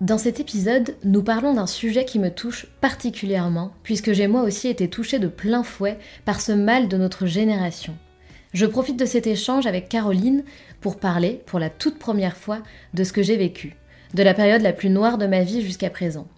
[0.00, 4.68] Dans cet épisode, nous parlons d'un sujet qui me touche particulièrement, puisque j'ai moi aussi
[4.68, 7.96] été touchée de plein fouet par ce mal de notre génération.
[8.54, 10.44] Je profite de cet échange avec Caroline
[10.80, 12.60] pour parler, pour la toute première fois,
[12.94, 13.74] de ce que j'ai vécu,
[14.14, 16.28] de la période la plus noire de ma vie jusqu'à présent.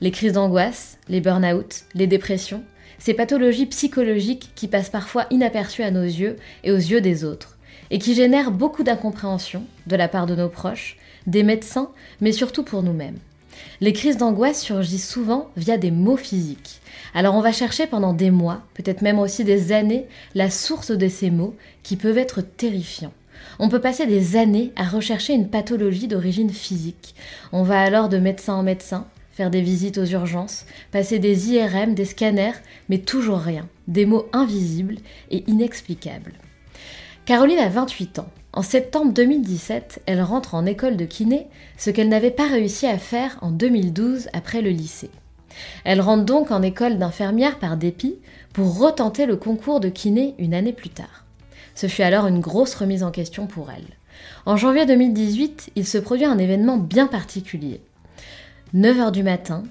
[0.00, 2.64] Les crises d'angoisse, les burn-out, les dépressions,
[2.98, 6.34] ces pathologies psychologiques qui passent parfois inaperçues à nos yeux
[6.64, 7.56] et aux yeux des autres,
[7.92, 12.62] et qui génèrent beaucoup d'incompréhension de la part de nos proches, des médecins, mais surtout
[12.62, 13.18] pour nous-mêmes.
[13.80, 16.80] Les crises d'angoisse surgissent souvent via des maux physiques.
[17.14, 21.08] Alors on va chercher pendant des mois, peut-être même aussi des années, la source de
[21.08, 23.12] ces maux qui peuvent être terrifiants.
[23.58, 27.14] On peut passer des années à rechercher une pathologie d'origine physique.
[27.52, 31.94] On va alors de médecin en médecin, faire des visites aux urgences, passer des IRM,
[31.94, 32.58] des scanners,
[32.88, 33.68] mais toujours rien.
[33.88, 34.96] Des mots invisibles
[35.30, 36.32] et inexplicables.
[37.24, 38.30] Caroline a 28 ans.
[38.56, 41.46] En septembre 2017, elle rentre en école de kiné,
[41.76, 45.10] ce qu'elle n'avait pas réussi à faire en 2012 après le lycée.
[45.84, 48.16] Elle rentre donc en école d'infirmière par dépit
[48.54, 51.26] pour retenter le concours de kiné une année plus tard.
[51.74, 53.84] Ce fut alors une grosse remise en question pour elle.
[54.46, 57.82] En janvier 2018, il se produit un événement bien particulier.
[58.74, 59.64] 9h du matin,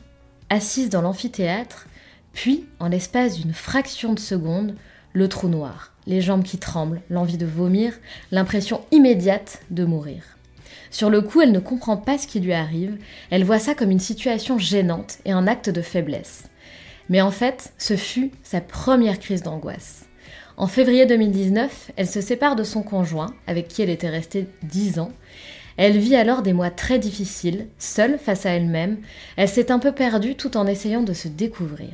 [0.52, 1.88] assise dans l'amphithéâtre,
[2.34, 4.75] puis, en l'espace d'une fraction de seconde,
[5.13, 7.93] le trou noir les jambes qui tremblent, l'envie de vomir,
[8.31, 10.23] l'impression immédiate de mourir.
[10.91, 12.97] Sur le coup, elle ne comprend pas ce qui lui arrive,
[13.29, 16.43] elle voit ça comme une situation gênante et un acte de faiblesse.
[17.09, 20.05] Mais en fait, ce fut sa première crise d'angoisse.
[20.57, 24.99] En février 2019, elle se sépare de son conjoint, avec qui elle était restée dix
[24.99, 25.11] ans.
[25.75, 28.99] Elle vit alors des mois très difficiles, seule face à elle-même.
[29.35, 31.91] Elle s'est un peu perdue tout en essayant de se découvrir.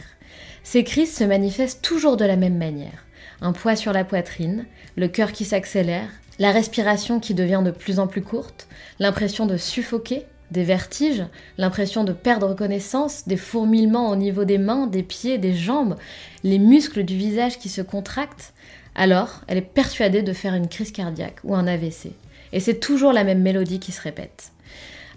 [0.64, 3.06] Ces crises se manifestent toujours de la même manière
[3.42, 4.66] un poids sur la poitrine,
[4.96, 6.08] le cœur qui s'accélère,
[6.40, 8.68] la respiration qui devient de plus en plus courte,
[9.00, 11.24] l'impression de suffoquer, des vertiges,
[11.58, 15.96] l'impression de perdre connaissance, des fourmillements au niveau des mains, des pieds, des jambes,
[16.44, 18.54] les muscles du visage qui se contractent,
[18.96, 22.12] alors elle est persuadée de faire une crise cardiaque ou un AVC.
[22.54, 24.52] Et c'est toujours la même mélodie qui se répète.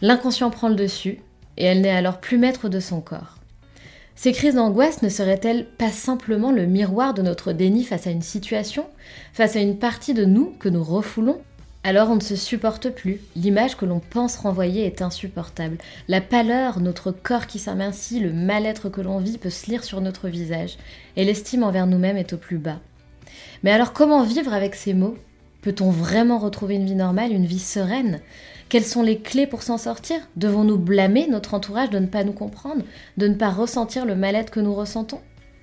[0.02, 1.18] L'inconscient prend le dessus,
[1.56, 3.38] et elle n'est alors plus maître de son corps.
[4.16, 8.22] Ces crises d'angoisse ne seraient-elles pas simplement le miroir de notre déni face à une
[8.22, 8.86] situation,
[9.32, 11.40] face à une partie de nous que nous refoulons?
[11.82, 13.20] Alors on ne se supporte plus.
[13.36, 15.76] L'image que l'on pense renvoyer est insupportable.
[16.08, 20.00] La pâleur, notre corps qui s'amincit, le mal-être que l'on vit peut se lire sur
[20.00, 20.78] notre visage,
[21.16, 22.80] et l'estime envers nous-mêmes est au plus bas.
[23.62, 25.18] Mais alors comment vivre avec ces mots?
[25.60, 28.20] Peut-on vraiment retrouver une vie normale, une vie sereine?
[28.68, 30.16] Quelles sont les clés pour s'en sortir?
[30.36, 32.82] Devons-nous blâmer notre entourage de ne pas nous comprendre,
[33.16, 35.20] de ne pas ressentir le mal-être que nous ressentons?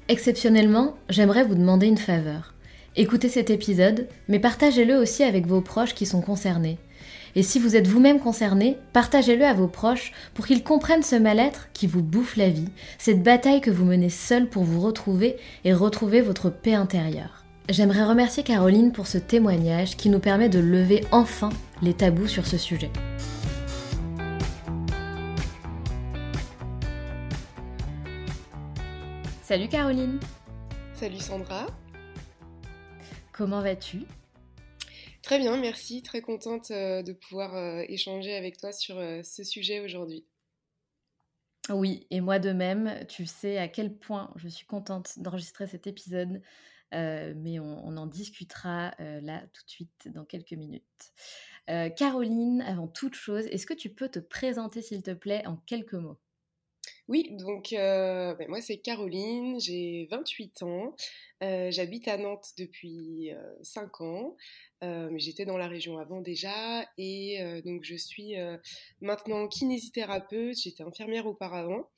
[0.07, 2.53] Exceptionnellement, j'aimerais vous demander une faveur.
[2.95, 6.77] Écoutez cet épisode, mais partagez-le aussi avec vos proches qui sont concernés.
[7.35, 11.69] Et si vous êtes vous-même concerné, partagez-le à vos proches pour qu'ils comprennent ce mal-être
[11.73, 12.67] qui vous bouffe la vie,
[12.97, 17.45] cette bataille que vous menez seul pour vous retrouver et retrouver votre paix intérieure.
[17.69, 21.51] J'aimerais remercier Caroline pour ce témoignage qui nous permet de lever enfin
[21.81, 22.91] les tabous sur ce sujet.
[29.41, 30.19] Salut Caroline
[30.93, 31.67] Salut Sandra
[33.33, 34.03] Comment vas-tu?
[35.23, 36.03] Très bien, merci.
[36.03, 40.25] Très contente euh, de pouvoir euh, échanger avec toi sur euh, ce sujet aujourd'hui.
[41.69, 45.87] Oui, et moi de même, tu sais à quel point je suis contente d'enregistrer cet
[45.87, 46.41] épisode,
[46.91, 51.13] mais on, en discutera là tout de suite dans quelques minutes.
[51.95, 55.93] Caroline, avant toute chose, est-ce que tu peux te présenter s'il te plaît en quelques
[55.93, 56.17] mots?
[57.07, 60.95] Oui, donc euh, ben, moi c'est Caroline, j'ai 28 ans,
[61.43, 63.31] euh, j'habite à Nantes depuis
[63.63, 64.37] 5 euh, ans,
[64.81, 68.35] mais j'étais dans la région avant déjà, et donc je suis
[69.01, 71.89] maintenant kinésithérapeute, j'étais infirmière auparavant.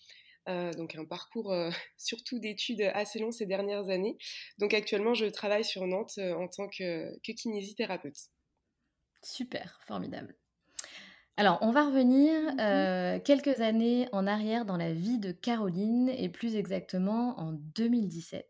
[0.47, 1.53] donc un parcours
[1.97, 4.17] surtout d'études assez long ces dernières années.
[4.57, 8.32] Donc actuellement, je travaille sur Nantes en tant que kinésithérapeute.
[9.23, 10.35] Super, formidable.
[11.35, 16.09] Alors, on va revenir mmh euh, quelques années en arrière dans la vie de Caroline
[16.09, 18.45] et plus exactement en 2017.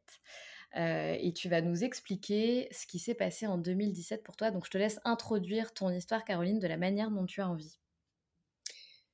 [0.76, 4.52] Euh, et tu vas nous expliquer ce qui s'est passé en 2017 pour toi.
[4.52, 7.78] Donc, je te laisse introduire ton histoire, Caroline, de la manière dont tu as envie.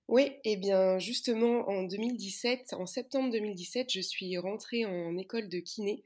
[0.07, 5.49] Oui, et eh bien justement en 2017, en septembre 2017, je suis rentrée en école
[5.49, 6.03] de kiné.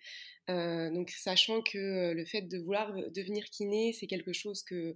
[0.49, 4.95] Euh, donc sachant que euh, le fait de vouloir devenir kiné, c'est quelque chose que,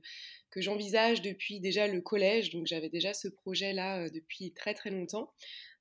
[0.56, 5.32] j'envisage depuis déjà le collège, donc j'avais déjà ce projet-là euh, depuis très très longtemps.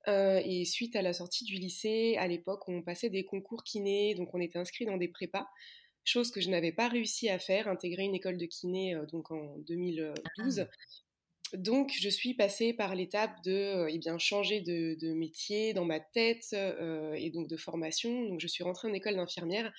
[0.07, 4.33] et suite à la sortie du lycée, à l'époque, on passait des concours kiné, donc
[4.33, 5.47] on était inscrit dans des prépas
[6.05, 9.57] chose que je n'avais pas réussi à faire, intégrer une école de kiné donc en
[9.67, 10.65] 2012.
[11.53, 16.47] Donc, je suis passée par l'étape de euh, eh changer de, métier dans ma tête
[16.53, 18.25] euh, et donc de formation.
[18.25, 19.71] Donc, je suis rentrée en école d'infirmière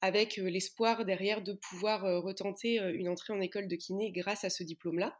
[0.00, 4.50] avec euh, l'espoir derrière de pouvoir retenter une entrée en école de kiné grâce à
[4.50, 5.18] ce diplôme-là.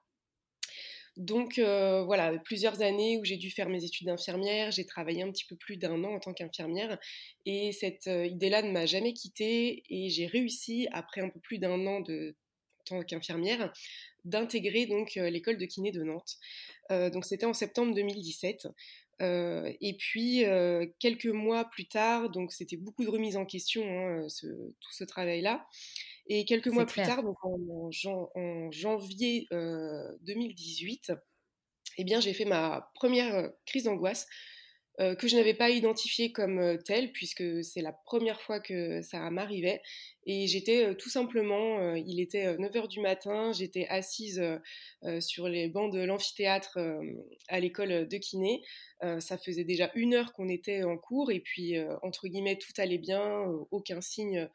[1.16, 5.44] Donc voilà, plusieurs années où j'ai dû faire mes études d'infirmière, j'ai travaillé un petit
[5.44, 6.98] peu plus d'un an en tant qu'infirmière
[7.44, 11.84] et cette idée-là ne m'a jamais quittée et j'ai réussi, après un peu plus d'un
[11.86, 12.36] an de
[12.84, 13.72] tant qu'infirmière,
[14.24, 16.36] d'intégrer donc euh, l'école de kiné de Nantes.
[16.90, 18.68] Euh, donc c'était en septembre 2017.
[19.22, 20.44] Euh, et puis
[20.98, 24.26] quelques mois plus tard, donc c'était beaucoup de remise en question, hein,
[24.80, 25.66] tout ce travail-là.
[26.26, 27.90] Et quelques mois plus tard, donc en,
[28.70, 31.12] janvier 2018,
[31.98, 34.26] eh bien j'ai fait ma première crise d'angoisse
[35.00, 39.00] euh, que je n'avais pas identifié comme euh, telle, puisque c'est la première fois que
[39.00, 39.80] ça m'arrivait.
[40.26, 44.42] Et j'étais euh, tout simplement, il était 9h du matin, j'étais assise
[45.20, 46.78] sur les bancs de l'amphithéâtre
[47.48, 48.62] à l'école de kiné.
[49.18, 52.98] ça faisait déjà une heure qu'on était en cours, et puis, entre guillemets, tout allait
[52.98, 54.48] bien, aucun signe,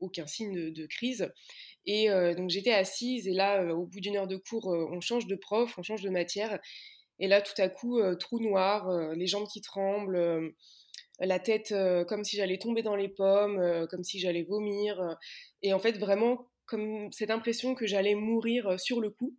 [0.00, 1.32] aucun signe de, de, crise.
[1.86, 5.34] Et donc j'étais assise, et là, au bout d'une heure de cours, on change de
[5.34, 6.60] prof, on change de matière.
[7.18, 10.50] Et là, tout à coup, euh, trou noir, euh, les jambes qui tremblent, euh,
[11.20, 11.74] la tête
[12.08, 15.16] comme si j'allais tomber dans les pommes, comme si j'allais vomir.
[15.62, 19.34] et en fait, vraiment, comme cette impression que j'allais mourir sur le coup.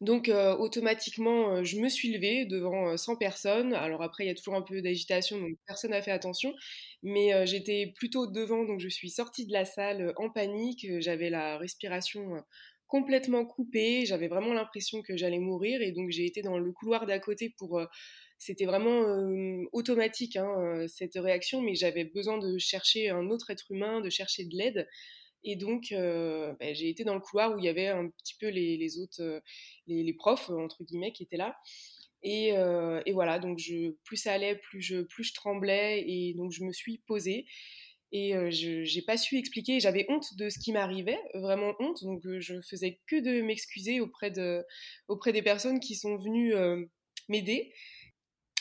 [0.00, 0.28] Donc
[0.58, 3.72] automatiquement, je me suis levée devant 100 personnes.
[3.74, 6.52] Alors après, il y a toujours un peu d'agitation, donc personne n'a fait attention.
[7.04, 10.86] Mais j'étais plutôt devant, donc je suis sortie de la salle en panique.
[10.98, 12.42] J'avais la respiration
[12.94, 14.06] complètement coupée.
[14.06, 17.52] J'avais vraiment l'impression que j'allais mourir et donc j'ai été dans le couloir d'à côté
[17.58, 17.80] pour.
[17.80, 17.86] Euh,
[18.38, 23.50] c'était vraiment euh, automatique hein, euh, cette réaction, mais j'avais besoin de chercher un autre
[23.50, 24.88] être humain, de chercher de l'aide.
[25.42, 28.48] Et donc, bah, j'ai été dans le couloir où il y avait un petit peu
[28.48, 29.42] les, autres,
[29.86, 31.54] les, profs, entre guillemets, qui étaient là.
[32.22, 32.54] Et,
[33.06, 36.02] et, voilà, donc je, plus ça allait, plus je, plus je tremblais.
[36.08, 37.44] Et donc, je me suis posée.
[38.12, 39.80] Et euh, je n'ai pas su expliquer.
[39.80, 42.02] J'avais honte de ce qui m'arrivait, vraiment honte.
[42.04, 44.64] Donc euh, je faisais que de m'excuser auprès, de,
[45.08, 46.84] auprès des personnes qui sont venues euh,
[47.28, 47.72] m'aider.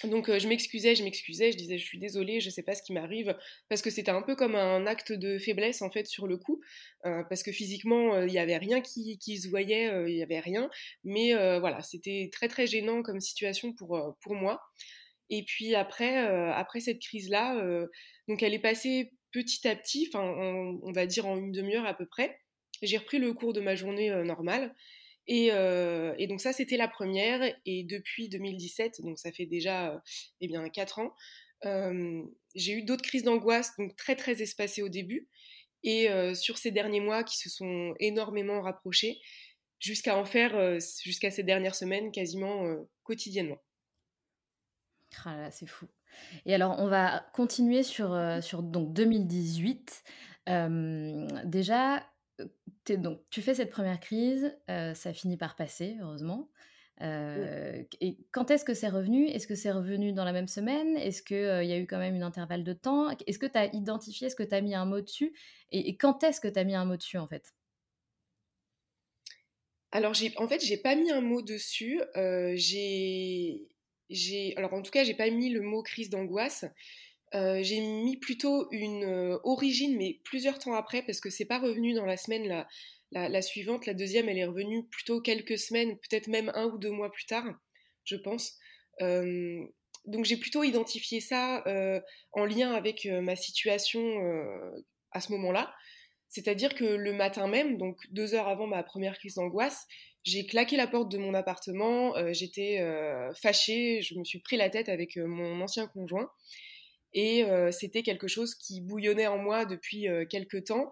[0.06, 2.92] Donc je m'excusais, je m'excusais, je disais je suis désolée, je sais pas ce qui
[2.92, 3.38] m'arrive,
[3.70, 6.60] parce que c'était un peu comme un acte de faiblesse en fait sur le coup,
[7.04, 10.70] parce que physiquement il n'y avait rien qui, qui se voyait, il n'y avait rien,
[11.06, 14.60] mais voilà c'était très très gênant comme situation pour pour moi.
[15.30, 16.18] Et puis après
[16.52, 17.56] après cette crise là,
[18.28, 21.94] donc elle est passée petit à petit, enfin, on, va dire en une demi-heure à
[21.94, 22.40] peu près,
[22.82, 24.74] j'ai repris le cours de ma journée euh, normale.
[25.30, 27.42] Euh, et, donc ça, c'était la première.
[27.66, 30.02] Et depuis 2017, donc ça fait déjà
[30.40, 31.14] eh bien quatre ans,
[31.66, 32.22] euh,
[32.56, 35.28] j'ai eu d'autres crises d'angoisse, donc très très espacées au début.
[35.86, 39.20] Et sur ces derniers mois, qui se sont énormément rapprochés,
[39.82, 42.64] jusqu'à en faire, jusqu'à ces dernières semaines, quasiment
[43.04, 43.62] quotidiennement.
[45.26, 45.88] Ah c'est fou.
[46.46, 50.04] Et alors, on va continuer sur, euh, sur donc 2018.
[50.50, 52.04] Euh, déjà,
[52.90, 56.50] donc, tu fais cette première crise, euh, ça finit par passer, heureusement.
[57.02, 59.28] Et quand est-ce que c'est revenu?
[59.28, 60.96] Est-ce que c'est revenu dans la même semaine?
[60.96, 63.10] Est-ce qu'il il y a eu quand même une intervalle de temps?
[63.28, 65.34] Est-ce que tu as identifié Est-ce que tu as mis un mot dessus?
[65.72, 67.54] Et, quand est-ce que tu as mis un mot dessus en fait?
[69.92, 72.02] Alors, en fait, j'ai pas mis un mot dessus.
[72.56, 73.68] j'ai,
[74.58, 76.66] alors en tout cas, j'ai pas mis le mot crise d'angoisse.
[77.34, 82.06] j'ai mis plutôt une origine, mais plusieurs temps après, parce que c'est pas revenu dans
[82.06, 82.66] la semaine
[83.14, 86.92] la, suivante, la deuxième, elle est revenue plutôt quelques semaines, peut-être même un ou deux
[86.92, 87.46] mois plus tard,
[88.06, 88.58] je pense.
[89.02, 89.66] Euh,
[90.06, 92.00] donc j'ai plutôt identifié ça euh,
[92.34, 94.02] en lien avec euh, ma situation
[95.12, 95.74] à ce moment-là.
[96.30, 99.86] C'est-à-dire que le matin même, donc deux heures avant ma première crise d'angoisse,
[100.24, 102.80] j'ai claqué la porte de mon appartement, j'étais
[103.42, 106.30] fâchée, je me suis pris la tête avec mon ancien conjoint.
[107.14, 110.92] Et c'était quelque chose qui bouillonnait en moi depuis quelques temps.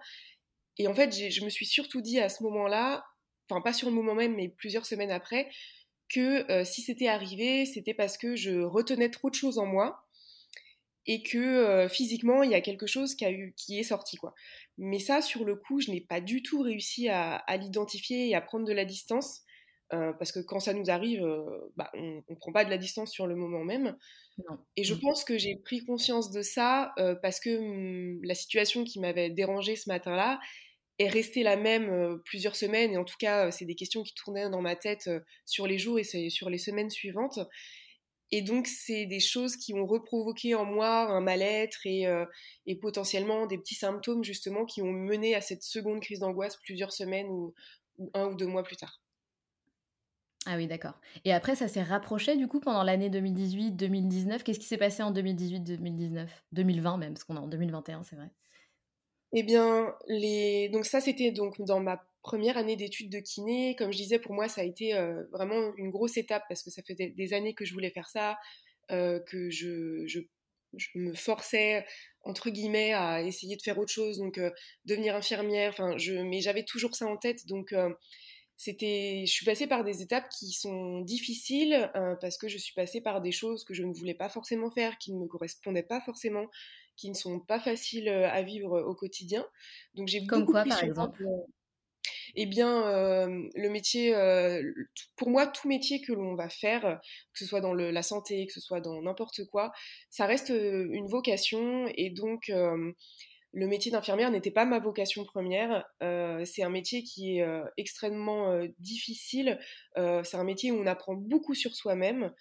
[0.78, 3.06] Et en fait, je me suis surtout dit à ce moment-là,
[3.50, 5.50] enfin pas sur le moment même, mais plusieurs semaines après,
[6.10, 10.06] que euh, si c'était arrivé, c'était parce que je retenais trop de choses en moi
[11.08, 14.18] et que euh, physiquement, il y a quelque chose qui, eu, qui est sorti.
[14.18, 14.36] quoi.
[14.78, 18.42] Mais ça, sur le coup, je n'ai pas du tout réussi à, l'identifier et à
[18.42, 19.42] prendre de la distance.
[19.94, 21.22] Euh, parce que quand ça nous arrive,
[21.76, 23.98] bah, on ne prend pas de la distance sur le moment même.
[24.78, 25.00] Et je mmh.
[25.02, 29.76] pense que j'ai pris conscience de ça parce que mmh, la situation qui m'avait dérangée
[29.76, 30.40] ce matin-là
[30.98, 32.94] est restée la même plusieurs semaines.
[32.94, 35.10] Et en tout cas, c'est des questions qui tournaient dans ma tête
[35.46, 37.40] sur les jours et sur les semaines suivantes.
[38.32, 42.06] Et donc, c'est des choses qui ont reprovoqué en moi un mal-être et,
[42.66, 46.94] et, potentiellement des petits symptômes, justement, qui ont mené à cette seconde crise d'angoisse plusieurs
[46.94, 47.54] semaines ou,
[48.14, 49.02] un ou deux mois plus tard.
[50.48, 51.00] Ah oui, d'accord.
[51.24, 54.42] Et après, ça s'est rapproché du coup pendant l'année 2018-2019.
[54.42, 58.32] Qu'est-ce qui s'est passé en 2018-2019 2020 même, parce qu'on est en 2021, c'est vrai.
[59.34, 60.70] Eh bien, les...
[60.70, 63.76] donc ça, c'était donc dans ma première année d'études de kiné.
[63.76, 66.70] Comme je disais, pour moi, ça a été euh, vraiment une grosse étape parce que
[66.70, 68.38] ça faisait des années que je voulais faire ça,
[68.92, 70.20] euh, que je, je,
[70.96, 71.86] me forçais
[72.22, 74.52] entre guillemets à essayer de faire autre chose, donc euh,
[74.86, 75.72] devenir infirmière.
[75.72, 77.74] Enfin, je, mais j'avais toujours ça en tête, donc
[78.56, 83.02] c'était, je suis passée par des étapes qui sont difficiles parce que je suis passée
[83.02, 86.00] par des choses que je ne voulais pas forcément faire, qui ne me correspondaient pas
[86.00, 86.46] forcément,
[86.96, 89.46] qui ne sont pas faciles à vivre au quotidien.
[89.96, 91.26] Donc j'ai comme quoi par exemple?
[92.36, 94.14] Eh bien, euh, le métier,
[95.16, 97.00] pour moi, tout métier que l'on va faire,
[97.34, 99.72] que ce soit dans la santé, que ce soit dans n'importe quoi,
[100.10, 102.52] ça reste une vocation et donc
[103.54, 105.86] le métier d'infirmière n'était pas ma vocation première.
[106.02, 109.60] Euh, c'est un métier qui est euh, extrêmement euh, difficile.
[109.96, 112.32] c'est un métier où on apprend beaucoup sur soi-même.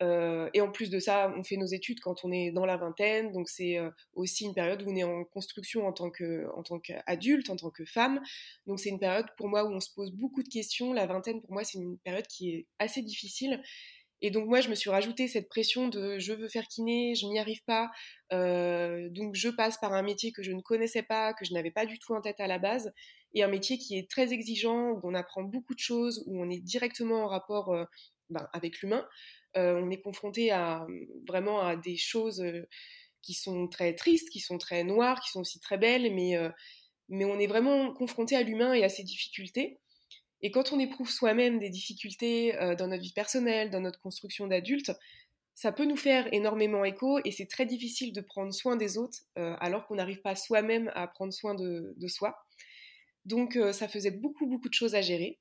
[0.00, 3.32] Et en plus de ça, on fait nos études quand on est dans la vingtaine.
[3.32, 3.78] Donc c'est
[4.14, 8.20] aussi une période où on est en construction en tant qu'adulte, en tant que femme.
[8.66, 10.92] Donc c'est une période pour moi où on se pose beaucoup de questions.
[10.92, 13.60] La vingtaine, pour moi, c'est une période qui est assez difficile.
[14.22, 17.26] Et donc moi, je me suis rajouté cette pression de je veux faire kiné, je
[17.26, 17.90] n'y arrive pas,
[18.32, 21.70] euh, donc je passe par un métier que je ne connaissais pas, que je n'avais
[21.70, 22.92] pas du tout en tête à la base,
[23.32, 26.50] et un métier qui est très exigeant, où on apprend beaucoup de choses, où on
[26.50, 27.84] est directement en rapport euh,
[28.28, 29.06] ben, avec l'humain.
[29.56, 30.86] Euh, on est confronté à
[31.26, 32.44] vraiment à des choses
[33.22, 36.36] qui sont très tristes, qui sont très noires, qui sont aussi très belles, mais,
[37.08, 39.80] mais on est vraiment confronté à l'humain et à ses difficultés.
[40.42, 44.46] Et quand on éprouve soi-même des difficultés euh, dans notre vie personnelle, dans notre construction
[44.46, 44.92] d'adulte,
[45.54, 49.18] ça peut nous faire énormément écho et c'est très difficile de prendre soin des autres
[49.38, 52.34] euh, alors qu'on n'arrive pas soi-même à prendre soin de, soi.
[53.26, 55.38] Donc euh, ça faisait beaucoup beaucoup de choses à gérer.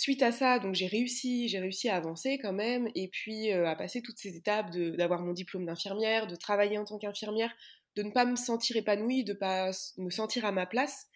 [0.00, 3.76] Suite à ça, donc j'ai réussi, j'ai réussi à avancer quand même et puis à
[3.76, 7.52] passer toutes ces étapes d'avoir mon diplôme d'infirmière, de travailler en tant qu'infirmière,
[7.96, 11.06] de ne pas me sentir épanouie, de ne pas me sentir à ma place.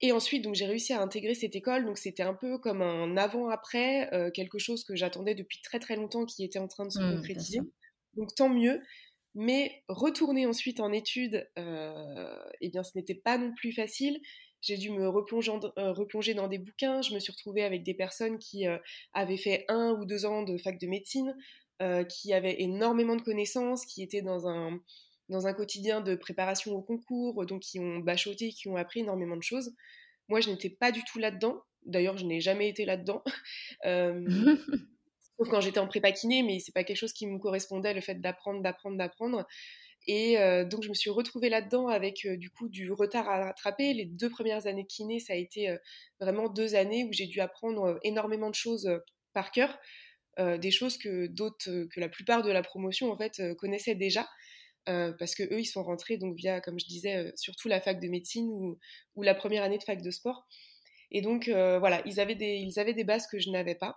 [0.00, 1.84] Et ensuite, donc j'ai réussi à intégrer cette école.
[1.84, 5.96] Donc c'était un peu comme un avant-après, euh, quelque chose que j'attendais depuis très très
[5.96, 7.60] longtemps, qui était en train de se mmh, concrétiser.
[8.14, 8.80] Donc tant mieux.
[9.34, 14.18] Mais retourner ensuite en études, euh, eh bien, ce n'était pas non plus facile.
[14.66, 17.00] J'ai dû me replonger, euh, replonger, dans des bouquins.
[17.02, 18.78] Je me suis retrouvée avec des personnes qui euh,
[19.12, 21.36] avaient fait un ou deux ans de fac de médecine,
[22.08, 24.80] qui avaient énormément de connaissances, qui étaient dans un,
[25.28, 29.36] dans un quotidien de préparation au concours, donc qui ont bachoté, qui ont appris énormément
[29.36, 29.74] de choses.
[30.28, 31.62] Moi, je n'étais pas du tout là-dedans.
[31.84, 33.22] D'ailleurs, je n'ai jamais été là-dedans.
[33.84, 34.24] euh,
[35.38, 38.00] sauf quand j'étais en prépa kiné, mais c'est pas quelque chose qui me correspondait, le
[38.00, 39.46] fait d'apprendre, d'apprendre, d'apprendre.
[40.06, 43.46] Et euh, donc, je me suis retrouvée là-dedans avec euh, du coup du retard à
[43.46, 43.92] rattraper.
[43.92, 45.76] Les deux premières années kiné, ça a été euh,
[46.20, 48.88] vraiment deux années où j'ai dû apprendre énormément de choses
[49.32, 49.78] par cœur,
[50.38, 54.26] des choses que d'autres, que la plupart de la promotion en fait connaissaient déjà.
[54.86, 58.08] Parce que eux ils sont rentrés donc via comme je disais surtout la fac de
[58.08, 58.78] médecine ou,
[59.14, 60.46] ou, la première année de fac de sport
[61.10, 63.96] et donc voilà ils avaient des ils avaient des bases que je n'avais pas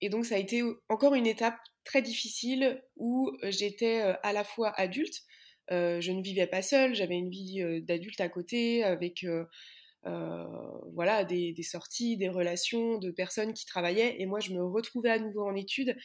[0.00, 4.72] et donc ça a été encore une étape très difficile où j'étais à la fois
[4.78, 5.22] adulte,
[5.70, 9.24] je ne vivais pas seule, j'avais une vie d'adulte à côté avec
[10.04, 15.10] voilà des, des, sorties, des relations de personnes qui travaillaient et moi je me retrouvais
[15.10, 15.96] à nouveau en études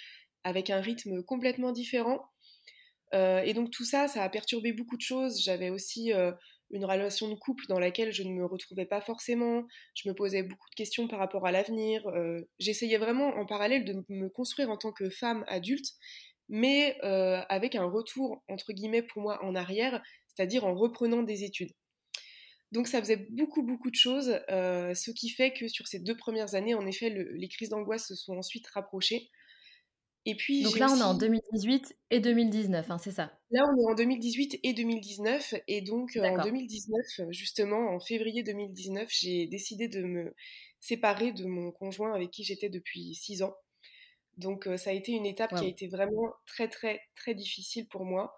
[0.44, 2.20] avec un rythme complètement différent.
[3.14, 5.42] et donc tout ça, ça a perturbé beaucoup de choses.
[5.44, 6.12] J'avais aussi
[6.74, 9.66] une relation de couple dans laquelle je ne me retrouvais pas forcément.
[9.94, 12.06] Je me posais beaucoup de questions par rapport à l'avenir.
[12.08, 15.86] Euh, j'essayais vraiment en parallèle de me construire en tant que femme adulte,
[16.50, 21.44] mais euh, avec un retour, entre guillemets, pour moi en arrière, c'est-à-dire en reprenant des
[21.44, 21.72] études.
[22.72, 26.18] Donc ça faisait beaucoup, beaucoup de choses, euh, ce qui fait que sur ces deux
[26.18, 29.30] premières années, en effet, les crises d'angoisse se sont ensuite rapprochées.
[30.26, 33.82] Et puis, Donc là, on est en 2018 et 2019, hein, c'est ça Là, on
[33.82, 35.56] est en 2018 et 2019.
[35.68, 40.34] Et donc, euh, en 2019, justement, en février 2019, j'ai décidé de me
[40.80, 43.54] séparer de mon conjoint avec qui j'étais depuis six ans.
[44.38, 47.88] Donc, euh, ça a été une étape qui a été vraiment très, très, très difficile
[47.90, 48.38] pour moi.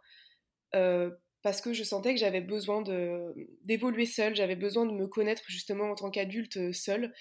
[0.74, 1.12] Euh,
[1.44, 2.84] parce que je sentais que j'avais besoin
[3.62, 7.14] d'évoluer seule, j'avais besoin de me connaître justement en tant qu'adulte seule.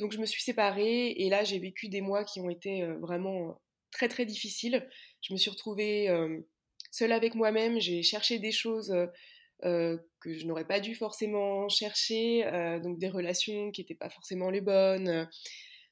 [0.00, 3.60] Donc je me suis séparée et là j'ai vécu des mois qui ont été vraiment
[3.90, 4.88] très très difficile.
[5.22, 6.40] Je me suis retrouvée euh,
[6.90, 8.94] seule avec moi-même, j'ai cherché des choses
[9.64, 12.44] euh, que je n'aurais pas dû forcément chercher,
[12.82, 15.28] donc des relations qui n'étaient pas forcément les bonnes.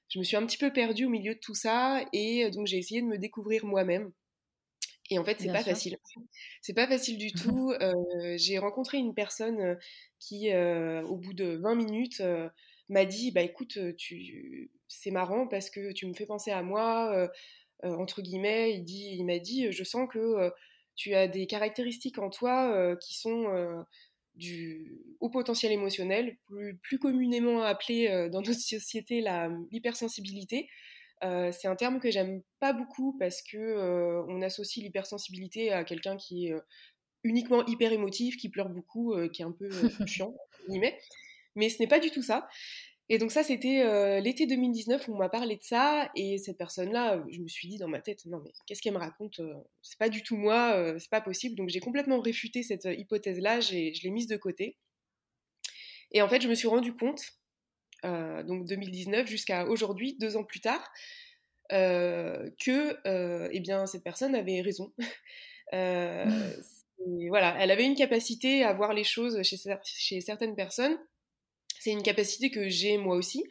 [0.09, 2.79] Je me suis un petit peu perdue au milieu de tout ça et donc j'ai
[2.79, 4.11] essayé de me découvrir moi-même.
[5.11, 5.97] Et en fait, c'est pas facile.
[6.61, 7.73] C'est pas facile du tout.
[8.37, 9.79] j'ai rencontré une personne
[10.19, 12.23] qui, au bout de 20 minutes,
[12.89, 14.71] m'a dit Bah écoute, tu...
[14.89, 17.13] c'est marrant parce que tu me fais penser à moi.
[17.15, 17.29] Euh,
[17.83, 20.51] entre guillemets, il, dit, il m'a dit, je sens que euh,
[20.97, 23.47] tu as des caractéristiques en toi euh, qui sont
[24.35, 29.25] du haut potentiel émotionnel, plus, plus communément appelé dans notre société
[29.73, 30.69] l'hypersensibilité.
[31.21, 36.47] c'est un terme que j'aime pas beaucoup parce que on associe l'hypersensibilité à quelqu'un qui
[36.47, 36.55] est
[37.25, 39.69] uniquement hyper émotif, qui pleure beaucoup, qui est un peu
[40.07, 40.35] chiant,
[41.59, 42.49] mais ce n'est pas du tout ça.
[43.11, 46.59] Et donc ça, c'était euh, l'été 2019 où on m'a parlé de ça, et cette
[46.59, 49.41] personne-là, euh, je me suis dit dans ma tête, non mais qu'est-ce qu'elle me raconte
[49.41, 51.57] euh, C'est pas du tout moi, c'est pas possible.
[51.57, 54.77] Donc j'ai complètement réfuté cette hypothèse-là, je l'ai mise de côté.
[56.13, 57.23] Et en fait, je me suis rendu compte,
[58.03, 60.93] donc 2019 jusqu'à aujourd'hui, deux ans plus tard,
[61.71, 64.93] que eh bien cette personne avait raison.
[65.73, 70.99] voilà, elle avait une capacité à voir les choses chez, chez certaines personnes
[71.79, 73.45] c'est une capacité que j'ai moi aussi.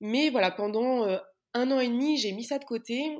[0.00, 1.18] Mais voilà, pendant euh,
[1.54, 3.16] un an et demi, j'ai mis ça de côté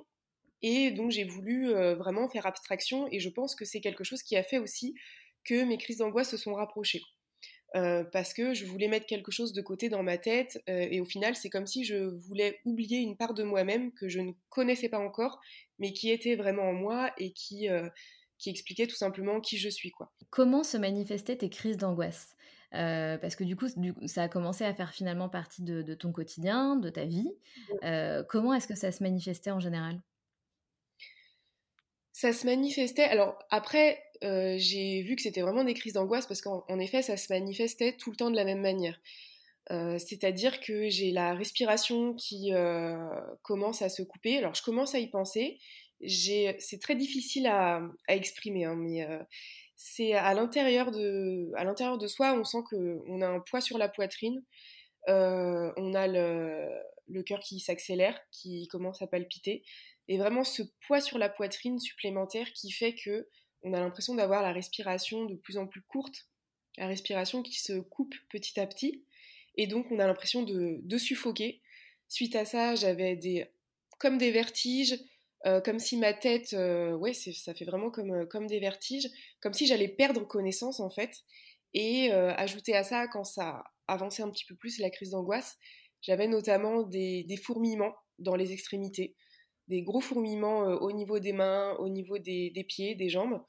[0.63, 4.23] et donc j'ai voulu euh, vraiment faire abstraction et je pense que c'est quelque chose
[4.23, 4.95] qui a fait aussi
[5.45, 7.03] que mes crises d'angoisse se sont rapprochées.
[7.75, 11.07] Euh, parce que je voulais mettre quelque chose de côté dans ma tête et au
[11.07, 14.91] final c'est comme si je voulais oublier une part de moi-même que je ne connaissais
[14.91, 15.41] pas encore
[15.79, 17.69] mais qui était vraiment en moi et qui,
[18.37, 19.91] qui expliquait tout simplement qui je suis.
[19.91, 20.13] quoi.
[20.29, 22.37] Comment se manifestaient tes crises d'angoisse?
[22.75, 23.67] Euh, parce que du coup,
[24.07, 27.31] ça a commencé à faire finalement partie de, ton quotidien, de ta vie.
[27.85, 30.01] Euh, comment est-ce que ça se manifestait en général?
[32.13, 33.05] Ça se manifestait.
[33.05, 37.17] Alors après, euh, j'ai vu que c'était vraiment des crises d'angoisse parce qu'en effet, ça
[37.17, 39.01] se manifestait tout le temps de la même manière.
[39.71, 42.53] C'est-à-dire que j'ai la respiration qui
[43.41, 44.37] commence à se couper.
[44.37, 45.61] Alors je commence à y penser.
[46.07, 49.07] C'est très difficile à, exprimer, hein, mais
[49.77, 53.79] c'est à l'intérieur de, à l'intérieur de soi, on sent qu'on a un poids sur
[53.79, 54.43] la poitrine,
[55.09, 56.69] euh, on a le,
[57.09, 59.65] le cœur qui s'accélère, qui commence à palpiter,
[60.09, 63.29] et vraiment ce poids sur la poitrine supplémentaire qui fait que
[63.63, 66.27] on a l'impression d'avoir la respiration de plus en plus courte,
[66.79, 69.05] la respiration qui se coupe petit à petit,
[69.57, 71.61] et donc on a l'impression de, de suffoquer.
[72.09, 73.47] Suite à ça, j'avais des
[73.99, 74.99] comme des vertiges,
[75.47, 79.09] euh, comme si ma tête, euh, ouais, ça fait vraiment comme, euh, comme des vertiges,
[79.41, 81.23] comme si j'allais perdre connaissance en fait.
[81.75, 85.57] Et ajouter à ça, quand ça avançait un petit peu plus, la crise d'angoisse,
[86.03, 89.17] j'avais notamment des, fourmillements dans les extrémités,
[89.69, 93.43] des gros fourmillements au niveau des mains, au niveau des, pieds, des jambes.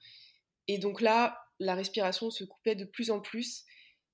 [0.69, 3.65] Et donc là, la respiration se coupait de plus en plus.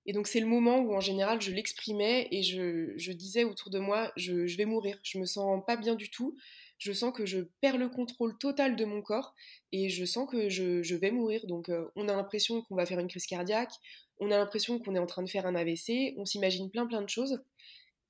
[0.07, 3.77] Et donc c'est le moment où en général je l'exprimais et je, disais autour de
[3.77, 6.35] moi, je, je, vais mourir, je me sens pas bien du tout,
[6.79, 9.35] je sens que je perds le contrôle total de mon corps
[9.71, 11.45] et je sens que je, vais mourir.
[11.45, 13.73] Donc euh, on a l'impression qu'on va faire une crise cardiaque,
[14.19, 17.01] on a l'impression qu'on est en train de faire un AVC, on s'imagine plein plein
[17.01, 17.43] de choses.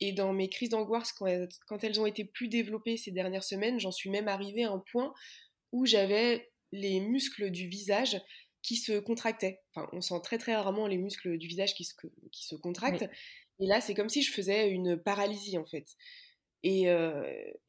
[0.01, 3.91] Et dans mes crises d'angoisse, quand, elles ont été plus développées ces dernières semaines, j'en
[3.91, 5.13] suis même arrivée à un point
[5.73, 8.21] où j'avais les muscles du visage
[8.61, 9.59] qui se contractaient.
[9.73, 11.93] Enfin, on sent très très rarement les muscles du visage qui se,
[12.31, 13.09] qui se contractent.
[13.59, 15.85] Et là, c'est comme si je faisais une paralysie en fait.
[16.63, 16.87] Et,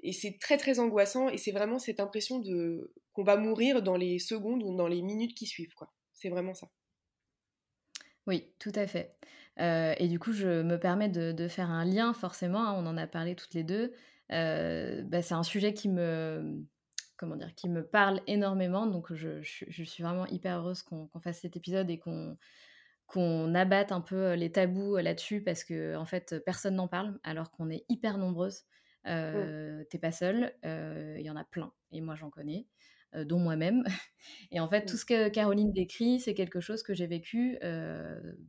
[0.00, 3.96] et c'est très très angoissant et c'est vraiment cette impression de qu'on va mourir dans
[3.96, 5.74] les secondes ou dans les minutes qui suivent.
[5.74, 5.92] quoi.
[6.12, 6.68] C'est vraiment ça.
[8.26, 9.16] Oui, tout à fait.
[9.58, 13.06] et du coup, je me permets de, faire un lien, forcément, hein, on en a
[13.06, 13.92] parlé toutes les deux.
[14.28, 16.64] Bah, c'est un sujet qui me,
[17.20, 21.56] comment dire, qui me parle énormément, donc je, suis vraiment hyper heureuse qu'on fasse cet
[21.56, 22.36] épisode et qu'on
[23.06, 27.50] qu'on abatte un peu les tabous là-dessus parce que en fait personne n'en parle alors
[27.50, 28.62] qu'on est hyper nombreuses.
[29.06, 32.66] Euh, T'es pas seule, il y en a plein et moi j'en connais.
[33.12, 33.82] Dont moi-même.
[34.52, 37.58] Et en fait, tout ce que Caroline décrit, c'est quelque chose que j'ai vécu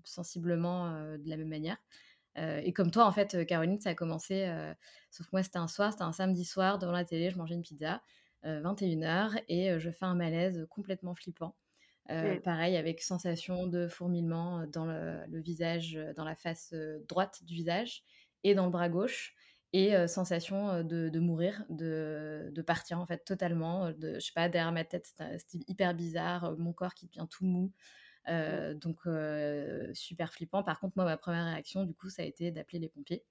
[0.04, 1.78] sensiblement de la même manière.
[2.36, 4.48] et comme toi, en fait, Caroline, ça a commencé,
[5.10, 7.56] sauf que moi, c'était un soir, c'était un samedi soir, devant la télé, je mangeais
[7.56, 8.04] une pizza,
[8.44, 11.56] 21h, et je fais un malaise complètement flippant.
[12.44, 16.76] Pareil, avec sensation de fourmillement dans le visage, dans la face
[17.08, 18.04] droite du visage
[18.44, 19.34] et dans le bras gauche
[19.74, 23.92] et sensation de, mourir, de, partir en fait totalement.
[23.92, 27.46] De, je sais pas, derrière ma tête, c'était hyper bizarre, mon corps qui devient tout
[27.46, 27.72] mou.
[28.28, 28.74] Mmh.
[28.76, 29.00] donc
[29.94, 30.64] super flippant.
[30.64, 33.24] Par contre, moi, ma première réaction, du coup, ça a été d'appeler les pompiers.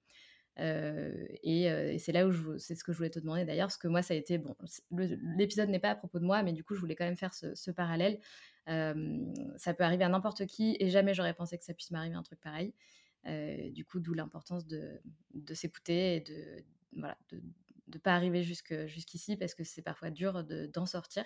[0.57, 4.01] et, c'est là où c'est ce que je voulais te demander d'ailleurs, parce que moi,
[4.01, 4.55] ça a été bon.
[5.37, 7.33] L'épisode n'est pas à propos de moi, mais du coup, je voulais quand même faire
[7.33, 8.19] ce, ce parallèle.
[8.65, 12.23] ça peut arriver à n'importe qui, et jamais j'aurais pensé que ça puisse m'arriver un
[12.23, 12.73] truc pareil.
[13.27, 14.99] Euh, du coup, d'où l'importance de,
[15.53, 17.17] s'écouter et de voilà,
[17.87, 21.25] de pas arriver jusqu'ici parce que c'est parfois dur d'en sortir.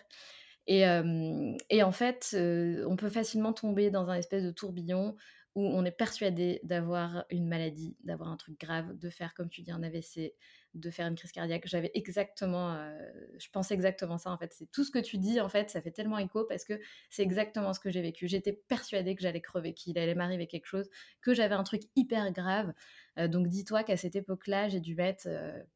[0.68, 5.16] Et, en fait, on peut facilement tomber dans un espèce de tourbillon
[5.56, 9.62] où on est persuadé d'avoir une maladie, d'avoir un truc grave, de faire, comme tu
[9.62, 10.34] dis, un AVC,
[10.76, 11.64] de faire une crise cardiaque.
[11.66, 12.94] J'avais exactement, euh,
[13.38, 14.54] je pensais exactement ça en fait.
[14.54, 17.24] C'est tout ce que tu dis en fait, ça fait tellement écho parce que c'est
[17.24, 18.28] exactement ce que j'ai vécu.
[18.28, 20.90] J'étais persuadée que j'allais crever, qu'il allait m'arriver quelque chose,
[21.22, 22.74] que j'avais un truc hyper grave.
[23.18, 25.28] Euh, donc dis-toi qu'à cette époque-là, j'ai dû mettre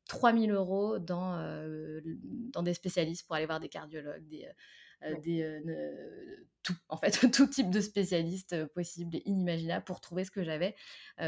[0.09, 1.39] 3000 euh, euros dans,
[2.51, 4.47] dans des spécialistes pour aller voir des cardiologues, des
[5.03, 10.01] euh, des, euh, tout, en fait, tout type de spécialistes euh, possibles et inimaginables pour
[10.01, 10.75] trouver ce que j'avais,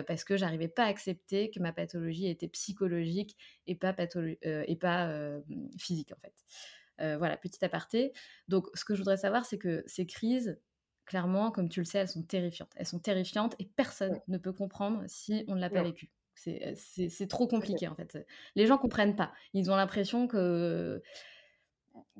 [0.08, 3.96] parce que j'arrivais pas à accepter que ma pathologie était psychologique et pas,
[4.44, 5.42] et pas
[5.78, 7.18] physique, en fait.
[7.18, 8.14] voilà, petit aparté.
[8.48, 10.60] Donc, ce que je voudrais savoir, c'est que ces crises,
[11.06, 12.72] clairement, comme tu le sais, elles sont terrifiantes.
[12.76, 16.10] Elles sont terrifiantes et personne ne peut comprendre si on ne l'a pas vécu.
[16.36, 18.26] C'est trop compliqué, en fait.
[18.56, 19.34] Les gens comprennent pas.
[19.54, 21.02] Ils ont l'impression que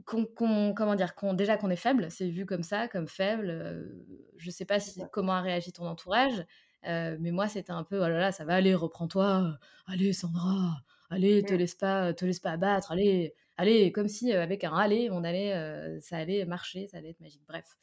[0.06, 3.50] comment dire, déjà qu'on est faible, c'est vu comme ça, comme faible.
[3.50, 4.06] Euh,
[4.38, 6.46] je sais pas si, comment a réagi ton entourage,
[6.88, 10.78] euh, mais moi c'était un peu, oh là là, ça va aller, reprends-toi, allez Sandra,
[11.10, 14.74] allez, te laisse pas, te laisse pas abattre, allez, allez, comme si euh, avec un
[14.74, 17.44] allez, on allait, ça allait marcher, ça allait être magique.
[17.48, 17.78] Bref.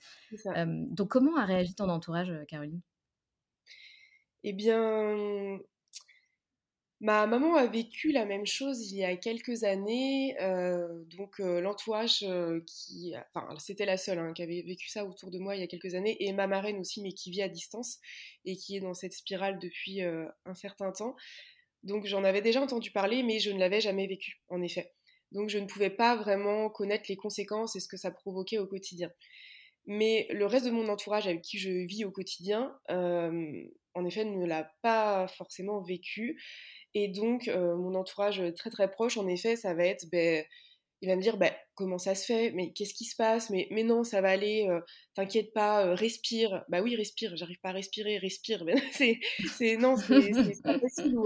[0.67, 2.81] donc comment a réagi ton entourage, Caroline?
[4.45, 5.59] Eh bien,
[7.01, 10.37] Ma maman a vécu la même chose il y a quelques années.
[10.41, 15.05] Euh, donc euh, l'entourage euh, qui, enfin c'était la seule hein, qui avait vécu ça
[15.05, 17.43] autour de moi il y a quelques années, et ma marraine aussi, mais qui vit
[17.43, 17.99] à distance
[18.45, 21.15] et qui est dans cette spirale depuis un certain temps.
[21.85, 24.93] Donc j'en avais déjà entendu parler, mais je ne l'avais jamais vécu, en effet.
[25.31, 28.67] Donc je ne pouvais pas vraiment connaître les conséquences et ce que ça provoquait au
[28.67, 29.11] quotidien.
[29.87, 34.47] Mais le reste de mon entourage avec qui je vis au quotidien, en effet, ne
[34.47, 36.41] l'a pas forcément vécu.
[36.95, 40.45] Et donc, euh, mon entourage très très proche, en effet, ça va être, ben,
[41.01, 42.51] il va me dire, ben, comment ça se fait?
[42.53, 43.51] Mais qu'est-ce qui se passe?
[43.51, 44.81] Mais, non, ça va aller, euh,
[45.15, 46.65] t'inquiète pas, euh, respire.
[46.69, 48.65] Bah oui, respire, j'arrive pas à respirer, respire.
[48.93, 51.17] c'est, non, c'est, pas possible.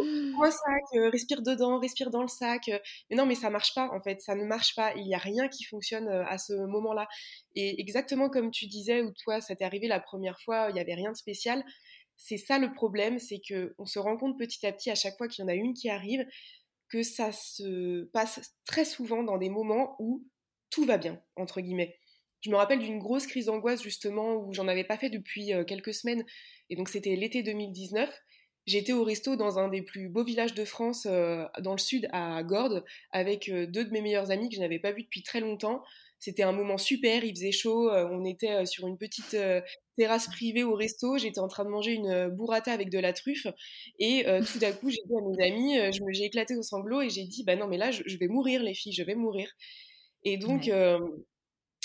[0.42, 2.70] Un sac, respire dedans, respire dans le sac.
[3.08, 4.92] Mais non, mais ça marche pas, en fait, ça ne marche pas.
[4.96, 7.08] Il n'y a rien qui fonctionne à ce moment-là.
[7.54, 10.80] Et exactement comme tu disais, ou toi, ça t'est arrivé la première fois, il n'y
[10.80, 11.64] avait rien de spécial
[12.24, 15.16] c'est ça le problème, c'est que on se rend compte petit à petit à chaque
[15.16, 16.24] fois qu'il y en a une qui arrive
[16.88, 20.24] que ça se passe très souvent dans des moments où
[20.70, 21.98] tout va bien entre guillemets.
[22.40, 25.64] Je me rappelle d'une grosse crise d'angoisse justement où j'en avais pas fait depuis euh,
[25.64, 26.24] quelques semaines
[26.70, 28.08] et donc c'était l'été 2019.
[28.66, 32.08] J'étais au resto dans un des plus beaux villages de France, euh, dans le sud,
[32.12, 35.22] à Gordes, avec euh, deux de mes meilleurs amis que je n'avais pas vus depuis
[35.22, 35.82] très longtemps.
[36.20, 39.36] C'était un moment super, il faisait chaud, euh, on était sur une petite
[39.96, 43.48] terrasse privée au resto, j'étais en train de manger une burrata avec de la truffe
[43.98, 47.24] et tout d'un coup j'ai dit à mes amis, j'ai éclaté au sanglot et j'ai
[47.24, 49.50] dit bah non mais là je, vais mourir les filles, je vais mourir.
[50.22, 50.70] Et donc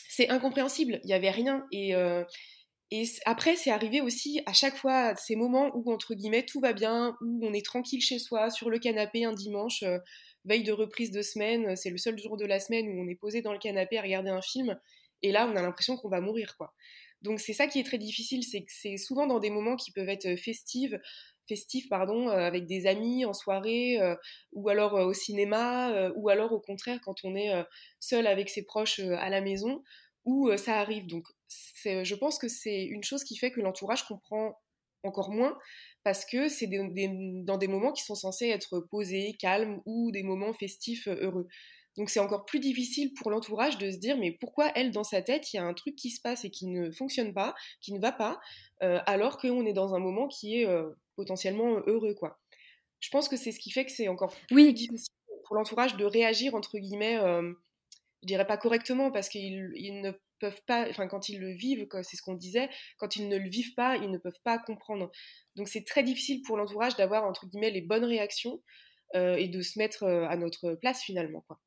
[0.08, 1.96] c'est incompréhensible, il n'y avait rien et
[2.92, 6.74] et après, c'est arrivé aussi à chaque fois ces moments où, entre guillemets, tout va
[6.74, 9.84] bien, où on est tranquille chez soi, sur le canapé un dimanche,
[10.46, 13.16] veille de reprise de semaine, c'est le seul jour de la semaine où on est
[13.16, 14.80] posé dans le canapé à regarder un film,
[15.22, 16.74] et là, on a l'impression qu'on va mourir, quoi.
[17.22, 19.92] Donc c'est ça qui est très difficile, c'est que c'est souvent dans des moments qui
[19.92, 20.94] peuvent être festifs,
[21.50, 24.00] festif, pardon, avec des amis en soirée,
[24.54, 27.52] ou alors au cinéma, ou alors au contraire quand on est
[28.00, 29.84] seul avec ses proches à la maison,
[30.28, 31.08] où ça arrive.
[31.08, 31.26] Donc
[31.84, 34.60] je pense que c'est une chose qui fait que l'entourage comprend
[35.04, 35.58] encore moins
[36.04, 40.54] parce que c'est dans des moments qui sont censés être posés, calmes ou des moments
[40.54, 41.48] festifs heureux.
[41.98, 45.22] Donc c'est encore plus difficile pour l'entourage de se dire mais pourquoi elle dans sa
[45.22, 47.92] tête il y a un truc qui se passe et qui ne fonctionne pas, qui
[47.92, 48.40] ne va pas,
[48.84, 52.40] euh, alors qu'on est dans un moment qui est euh, potentiellement heureux quoi.
[53.00, 55.14] Je pense que c'est ce qui fait que c'est encore plus difficile
[55.46, 57.52] pour l'entourage de réagir entre guillemets, euh,
[58.28, 62.18] je dirais pas correctement parce qu'ils ne peuvent pas, enfin quand ils le vivent, c'est
[62.18, 65.12] ce qu'on disait, quand ils ne le vivent pas, ils ne peuvent pas comprendre.
[65.56, 68.62] Donc c'est très difficile pour l'entourage d'avoir entre guillemets les bonnes réactions
[69.16, 71.60] et de se mettre à notre place finalement quoi.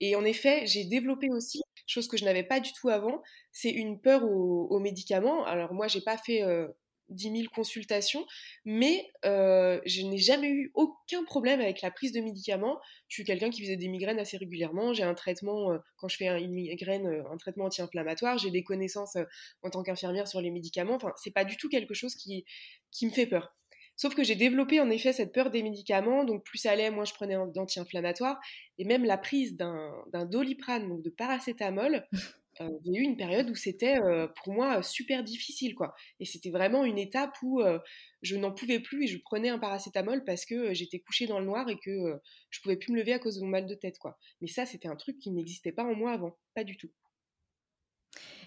[0.00, 3.70] Et en effet, j'ai développé aussi, chose que je n'avais pas du tout avant, c'est
[3.70, 5.44] une peur aux, médicaments.
[5.44, 6.68] Alors moi, j'ai pas fait euh,
[7.10, 8.26] 10 000 consultations,
[8.64, 12.80] mais euh, je n'ai jamais eu aucun problème avec la prise de médicaments.
[13.08, 14.92] Je suis quelqu'un qui faisait des migraines assez régulièrement.
[14.92, 18.38] J'ai un traitement, euh, quand je fais une migraine, euh, un traitement anti-inflammatoire.
[18.38, 19.16] J'ai des connaissances
[19.62, 20.94] en tant qu'infirmière sur les médicaments.
[20.94, 22.44] Enfin, c'est pas du tout quelque chose qui,
[22.90, 23.54] qui me fait peur.
[23.96, 27.04] Sauf que j'ai développé en effet cette peur des médicaments, donc plus ça allait, moins
[27.04, 28.40] je prenais d'anti-inflammatoires,
[28.78, 32.06] et même la prise d'un doliprane, donc de paracétamol,
[32.60, 35.94] euh, il y a eu une période où c'était euh, pour moi super difficile, quoi.
[36.18, 37.78] Et c'était vraiment une étape où euh,
[38.22, 41.46] je n'en pouvais plus et je prenais un paracétamol parce que j'étais couchée dans le
[41.46, 42.18] noir et que
[42.50, 44.18] je pouvais plus me lever à cause de mon mal de tête, quoi.
[44.40, 46.90] Mais ça, c'était un truc qui n'existait pas en moi avant, pas du tout.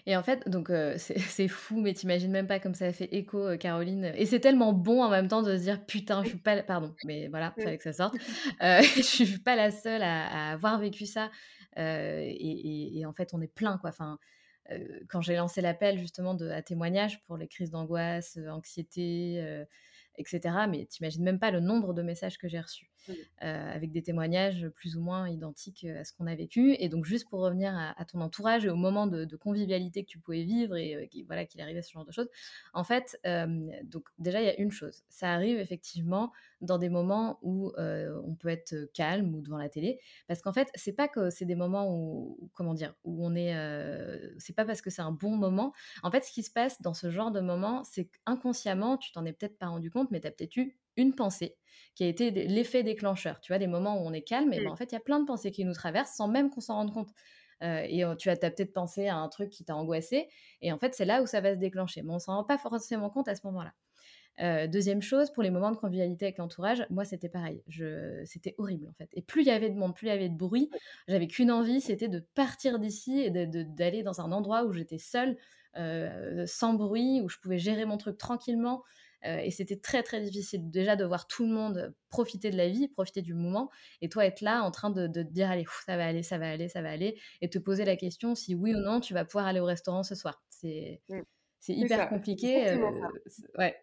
[0.06, 3.56] Et en fait, donc c'est fou, mais t'imagines même pas comme ça a fait écho,
[3.58, 4.12] Caroline.
[4.16, 6.94] Et c'est tellement bon en même temps de se dire putain, je suis pas, pardon,
[7.04, 8.14] mais voilà, fallait que ça sorte.
[8.60, 11.30] je suis pas la seule à, avoir vécu ça.
[11.76, 13.90] Et, en fait, on est plein quoi.
[13.90, 14.18] Enfin,
[15.08, 19.64] quand j'ai lancé l'appel justement de, à témoignage pour les crises d'angoisse, anxiété,
[20.16, 20.40] etc.
[20.68, 22.90] Mais t'imagines même pas le nombre de messages que j'ai reçus.
[23.42, 26.74] Euh, avec des témoignages plus ou moins identiques euh, à ce qu'on a vécu.
[26.78, 30.18] Et donc, juste pour revenir à, ton entourage et au moment de, convivialité que tu
[30.18, 32.28] pouvais vivre et euh, voilà qu'il arrivait ce genre de choses,
[32.72, 33.18] en fait,
[33.84, 35.02] donc déjà, il y a une chose.
[35.08, 36.32] Ça arrive effectivement
[36.64, 40.68] dans des moments où on peut être calme ou devant la télé, parce qu'en fait,
[40.74, 43.54] c'est pas que c'est des moments où, comment dire, où on est,
[44.38, 45.72] c'est pas parce que c'est un bon moment.
[46.02, 49.24] En fait, ce qui se passe dans ce genre de moment, c'est qu'inconsciemment, tu t'en
[49.24, 51.56] es peut-être pas rendu compte, mais tu as peut-être eu une pensée
[51.94, 53.40] qui a été l'effet déclencheur.
[53.40, 55.00] Tu vois, des moments où on est calme, et ben, en fait, il y a
[55.00, 57.10] plein de pensées qui nous traversent sans même qu'on s'en rende compte.
[57.62, 60.28] Euh, et tu as, peut-être pensé à un truc qui t'a angoissé,
[60.60, 62.02] et en fait, c'est là où ça va se déclencher.
[62.02, 63.72] Mais on s'en rend pas forcément compte à ce moment-là.
[64.40, 67.62] Euh, deuxième chose, pour les moments de convivialité avec l'entourage, moi c'était pareil.
[68.24, 69.08] C'était horrible en fait.
[69.12, 70.70] Et plus il y avait de monde, plus il y avait de bruit,
[71.08, 75.36] j'avais qu'une envie, c'était de partir d'ici et d'aller dans un endroit où j'étais seule,
[75.76, 78.82] euh, sans bruit, où je pouvais gérer mon truc tranquillement.
[79.26, 82.68] Euh, et c'était très très difficile déjà de voir tout le monde profiter de la
[82.68, 83.70] vie, profiter du moment,
[84.02, 86.50] et toi être là en train de, te dire allez, ça va aller, ça va
[86.50, 89.24] aller, ça va aller, et te poser la question si oui ou non tu vas
[89.24, 90.42] pouvoir aller au restaurant ce soir.
[90.50, 91.22] C'est mmh.
[91.68, 92.68] hyper compliqué.
[92.68, 92.90] Euh,
[93.56, 93.74] ouais.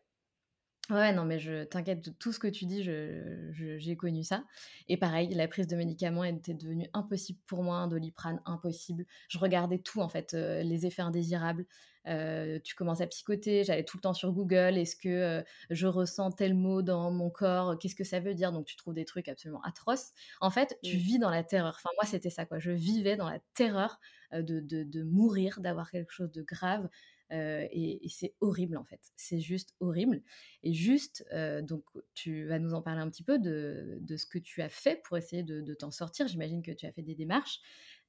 [0.89, 4.43] Ouais, non, mais je t'inquiète de tout ce que tu dis, j'ai connu ça.
[4.89, 9.05] Et pareil, la prise de médicaments était devenue impossible pour moi, un doliprane impossible.
[9.29, 11.65] Je regardais tout, en fait, euh, les effets indésirables.
[12.07, 15.85] Euh, tu commences à psychoter, j'allais tout le temps sur Google, est-ce que euh, je
[15.85, 18.51] ressens tel mot dans mon corps, qu'est-ce que ça veut dire?
[18.51, 20.11] Donc tu trouves des trucs absolument atroces.
[20.41, 21.75] En fait, tu vis dans la terreur.
[21.77, 22.57] Enfin, moi, c'était ça, quoi.
[22.57, 23.99] Je vivais dans la terreur
[24.33, 26.89] de, de mourir, d'avoir quelque chose de grave.
[27.31, 28.99] Euh, et, c'est horrible en fait.
[29.15, 30.21] C'est juste horrible.
[30.63, 34.25] Et juste, euh, donc tu vas nous en parler un petit peu de, de ce
[34.25, 36.27] que tu as fait pour essayer de, t'en sortir.
[36.27, 37.59] J'imagine que tu as fait des démarches.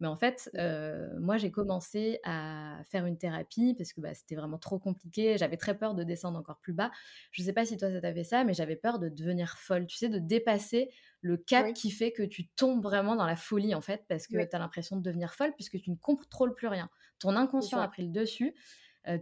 [0.01, 4.35] Mais en fait, euh, moi j'ai commencé à faire une thérapie parce que bah, c'était
[4.35, 5.39] vraiment trop compliqué.
[5.39, 6.91] J'avais très peur de descendre encore plus bas.
[7.31, 9.57] Je ne sais pas si toi ça t'a fait ça, mais j'avais peur de devenir
[9.59, 13.37] folle, tu sais, de dépasser le cap qui fait que tu tombes vraiment dans la
[13.37, 16.55] folie en fait parce que tu as l'impression de devenir folle puisque tu ne contrôles
[16.55, 16.91] plus rien.
[17.21, 18.57] Ton inconscient a pris le dessus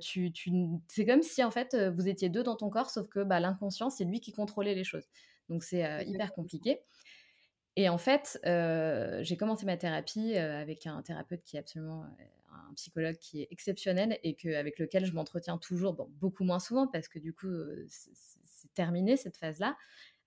[0.01, 0.33] tu,
[0.89, 3.91] c'est comme si en fait vous étiez deux dans ton corps, sauf que bah, l'inconscient,
[3.91, 5.09] c'est lui qui contrôlait les choses.
[5.49, 6.81] Donc c'est hyper compliqué.
[7.77, 12.05] Et en fait, j'ai commencé ma thérapie avec un thérapeute qui est absolument
[12.53, 16.87] un psychologue qui est exceptionnel et que, avec lequel je m'entretiens toujours, beaucoup moins souvent
[16.87, 17.49] parce que du coup,
[17.89, 19.77] c'est terminé cette phase-là.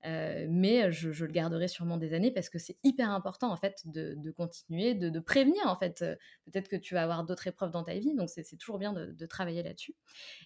[0.05, 3.83] Euh, mais je, le garderai sûrement des années parce que c'est hyper important en fait
[3.85, 6.01] de, continuer, de, prévenir en fait.
[6.01, 8.93] Euh, peut-être que tu vas avoir d'autres épreuves dans ta vie, donc c'est toujours bien
[8.93, 9.95] de, travailler là-dessus.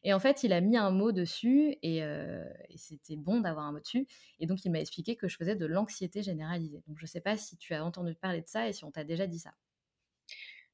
[0.04, 3.66] Et en fait, il a mis un mot dessus et, euh, et c'était bon d'avoir
[3.66, 4.08] un mot dessus.
[4.40, 6.84] Et donc il m'a expliqué que je faisais de l'anxiété généralisée.
[6.88, 8.92] Donc je ne sais pas si tu as entendu parler de ça et si on
[8.92, 9.54] t'a déjà dit ça.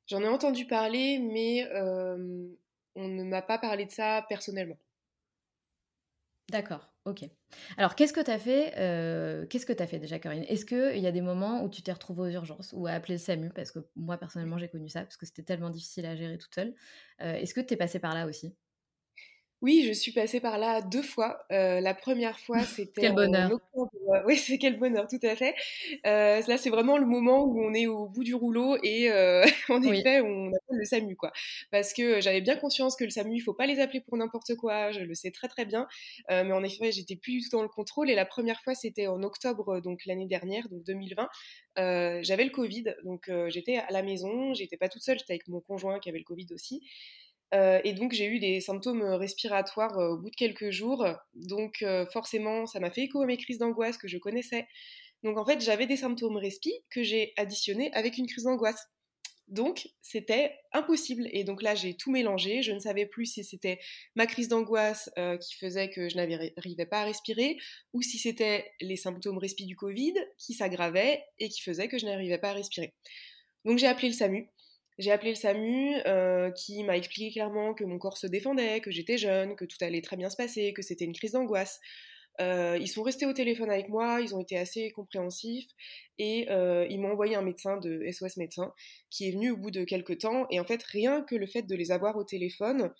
[0.07, 1.65] J'en ai entendu parler, mais
[2.95, 4.77] on ne m'a pas parlé de ça personnellement.
[6.51, 7.23] D'accord, OK.
[7.77, 10.43] Alors qu'est-ce que tu as fait, heu, qu'est-ce que tu fait déjà, Corinne?
[10.43, 13.15] Est-ce qu'il y a des moments où tu t'es retrouvée aux urgences ou à appeler
[13.15, 13.49] le SAMU?
[13.53, 16.53] Parce que moi, personnellement, j'ai connu ça, parce que c'était tellement difficile à gérer toute
[16.53, 16.75] seule.
[17.21, 18.55] Heu, est-ce que tu es passée par là aussi?
[19.63, 21.45] Oui, je suis passée par là 2 fois.
[21.51, 23.51] Heu, la première fois, c'était Quel bonheur!
[23.75, 25.55] heu oui, c'est quel bonheur, tout à fait.
[26.05, 29.09] Heu, là, c'est vraiment le moment où on est au bout du rouleau et
[29.69, 30.03] en Oui.
[30.03, 31.31] effet, on appelle le SAMU, quoi.
[31.71, 34.55] Parce que j'avais bien conscience que le SAMU, il faut pas les appeler pour n'importe
[34.55, 35.87] quoi, je le sais très, très bien.
[36.29, 39.07] Mais en effet, j'étais plus du tout dans le contrôle et la première fois, c'était
[39.07, 41.29] en octobre, donc l'année dernière, donc 2020.
[41.79, 45.47] Heu, j'avais le covid, donc j'étais à la maison, j'étais pas toute seule, j'étais avec
[45.47, 46.81] mon conjoint qui avait le covid aussi.
[47.53, 51.05] Heu et donc j'ai eu des symptômes, respiratoires, heu, au bout de quelques jours.
[51.35, 54.67] Donc forcément, ça m'a fait écho à mes crises d'angoisse que je connaissais.
[55.23, 58.87] Donc en fait, j'avais des symptômes respi que j'ai additionnés avec une crise d'angoisse.
[59.49, 62.61] Donc c'était impossible et donc là, j'ai tout mélangé.
[62.63, 63.79] Je ne savais plus si c'était
[64.15, 65.09] ma crise d'angoisse,
[65.41, 67.57] qui faisait que je n'arrivais pas à respirer
[67.93, 72.05] ou si c'était les symptômes respi du covid qui s'aggravaient et qui faisaient que je
[72.05, 72.93] n'arrivais pas à respirer.
[73.65, 74.49] Donc j'ai appelé le SAMU.
[74.99, 78.91] J'ai appelé le SAMU euh, qui m'a expliqué clairement que mon corps se défendait, que
[78.91, 81.79] j'étais jeune, que tout allait très bien se passer, que c'était une crise d'angoisse.
[82.41, 85.69] Euh, ils sont restés au téléphone avec moi, ils ont été assez compréhensifs
[86.17, 88.73] et euh, ils m'ont envoyé un médecin de SOS médecin
[89.11, 90.47] qui est venu au bout de quelques temps.
[90.49, 92.91] Et en fait, rien que le fait de les avoir au téléphone,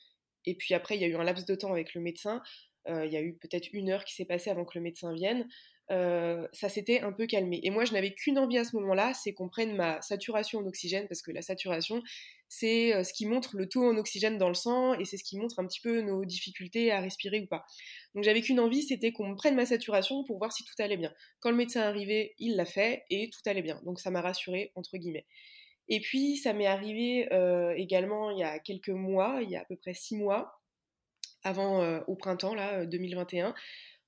[0.46, 2.42] et puis après, il y a eu un laps de temps avec le médecin,
[2.88, 5.48] il y a eu peut-être une heure qui s'est passée avant que le médecin vienne.
[5.92, 7.60] Euh, ça s'était un peu calmé.
[7.64, 10.66] Et moi, je n'avais qu'une envie à ce moment-là, c'est qu'on prenne ma saturation en
[10.66, 12.02] oxygène, parce que la saturation,
[12.48, 15.24] c'est euh, ce qui montre le taux en oxygène dans le sang, et c'est ce
[15.24, 17.66] qui montre un petit peu nos difficultés à respirer ou pas.
[18.16, 20.98] Donc j'avais qu'une envie, c'était qu'on me prenne ma saturation pour voir si tout allait
[20.98, 21.14] bien.
[21.42, 23.82] Quand le médecin arrivé, il l'a fait, et tout allait bien.
[23.84, 25.26] Donc ça m'a rassurée, entre guillemets.
[25.90, 29.62] Et puis, ça m'est arrivé euh, également il y a quelques mois, il y a
[29.62, 30.62] à peu près six mois,
[31.46, 33.54] avant au printemps, là, 2021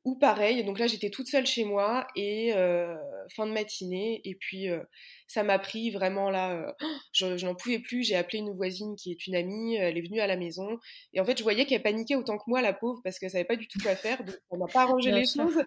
[0.06, 2.96] ou pareil, donc là j'étais toute seule chez moi et euh,
[3.36, 4.80] fin de matinée et puis euh,
[5.28, 6.72] ça m'a pris vraiment là, euh,
[7.12, 10.08] je, je n'en pouvais plus, j'ai appelé une voisine qui est une amie, elle est
[10.08, 10.78] venue à la maison
[11.14, 13.46] et en fait je voyais qu'elle paniquait autant que moi la pauvre parce qu'elle savait
[13.46, 15.44] pas du tout quoi faire, donc on n'a pas arrangé Bien les sûr.
[15.44, 15.64] choses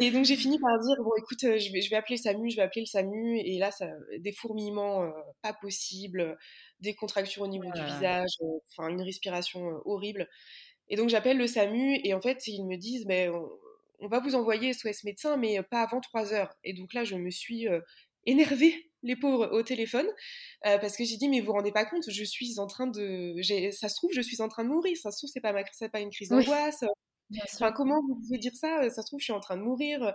[0.00, 2.50] et donc j'ai fini par dire bon écoute je vais, je vais appeler le SAMU,
[2.50, 3.88] je vais appeler le SAMU et là ça,
[4.20, 5.12] des fourmillements
[5.42, 6.38] pas possibles,
[6.80, 7.86] des contractures au niveau du là.
[7.94, 8.30] visage,
[8.70, 10.28] enfin une respiration horrible
[10.88, 13.48] et donc j'appelle le SAMU et en fait ils me disent mais on,
[14.00, 16.54] on va vous envoyer SOS médecin mais pas avant 3 heures.
[16.64, 17.80] Et donc là je me suis euh,
[18.24, 20.06] énervée les pauvres au téléphone
[20.66, 22.86] euh, parce que j'ai dit mais vous vous rendez pas compte je suis en train
[22.86, 23.34] de
[23.72, 24.96] ça se trouve je suis en train de mourir.
[24.96, 26.84] Ça se trouve c'est pas ma c'est pas une crise d'angoisse
[27.54, 30.14] enfin comment vous pouvez dire ça ça se trouve je suis en train de mourir.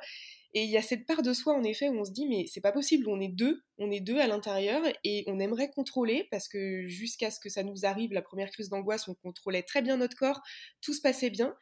[0.54, 2.46] Et il y a cette part de soi en effet où on se dit mais
[2.46, 6.28] c'est pas possible on est deux on est deux à l'intérieur et on aimerait contrôler
[6.30, 9.82] parce que jusqu'à ce que ça nous arrive la première crise d'angoisse on contrôlait très
[9.82, 10.42] bien notre corps
[10.82, 11.56] tout se passait bien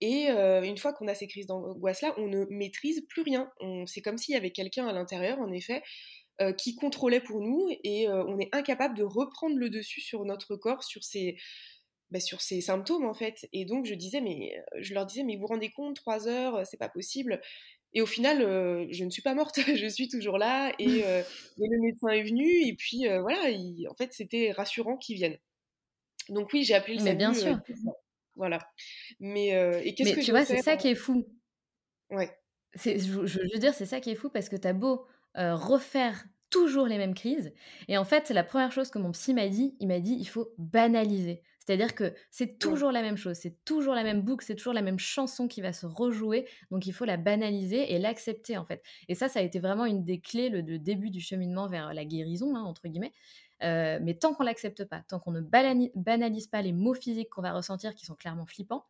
[0.00, 3.50] et euh, une fois qu'on a ces crises d'angoisse-là, on ne maîtrise plus rien.
[3.86, 5.82] C'est comme s'il y avait quelqu'un à l'intérieur, en effet,
[6.40, 10.24] euh, qui contrôlait pour nous et euh, on est incapable de reprendre le dessus sur
[10.24, 11.36] notre corps, sur ces,
[12.12, 13.48] bah, sur ces symptômes, en fait.
[13.52, 16.64] Et donc, je disais, mais je leur disais, mais vous vous rendez compte, trois heures,
[16.64, 17.40] c'est pas possible.
[17.92, 21.24] Et au final, euh, je ne suis pas morte, je suis toujours là et, et,
[21.58, 25.38] le médecin est venu et puis voilà, il, en fait, c'était rassurant qu'il vienne.
[26.28, 27.58] Donc oui, j'ai appelé le Mais bien sûr.
[28.38, 28.60] Voilà.
[29.20, 31.26] Mais euh, et qu'est-ce Mais que tu vois, c'est ça qui est fou.
[32.10, 32.30] Ouais.
[32.74, 35.06] C'est je je veux dire, c'est ça qui est fou parce que tu as beau,
[35.36, 37.52] refaire toujours les mêmes crises
[37.88, 40.26] et en fait, la première chose que mon psy m'a dit, il m'a dit: «Il
[40.26, 41.42] faut banaliser».
[41.66, 44.80] C'est-à-dire que c'est toujours la même chose, c'est toujours la même boucle, c'est toujours la
[44.82, 48.82] même chanson qui va se rejouer, donc il faut la banaliser et l'accepter, en fait.
[49.08, 51.92] Et ça, ça a été vraiment une des clés, le le début du cheminement vers
[51.92, 53.12] la «guérison», hein, entre guillemets.
[53.62, 57.42] Heu, mais tant qu'on l'accepte pas, tant qu'on ne banalise pas les mots physiques qu'on
[57.42, 58.86] va ressentir qui sont clairement flippants,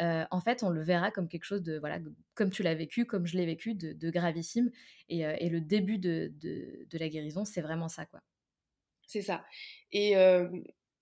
[0.00, 1.98] heu, en fait, on le verra comme quelque chose de voilà,
[2.34, 4.70] comme tu l'as vécu, comme je l'ai vécu, de de gravissime
[5.08, 8.22] et heu et le début de de de la guérison, c'est vraiment ça, quoi.
[9.06, 9.44] C'est ça.
[9.92, 10.14] Et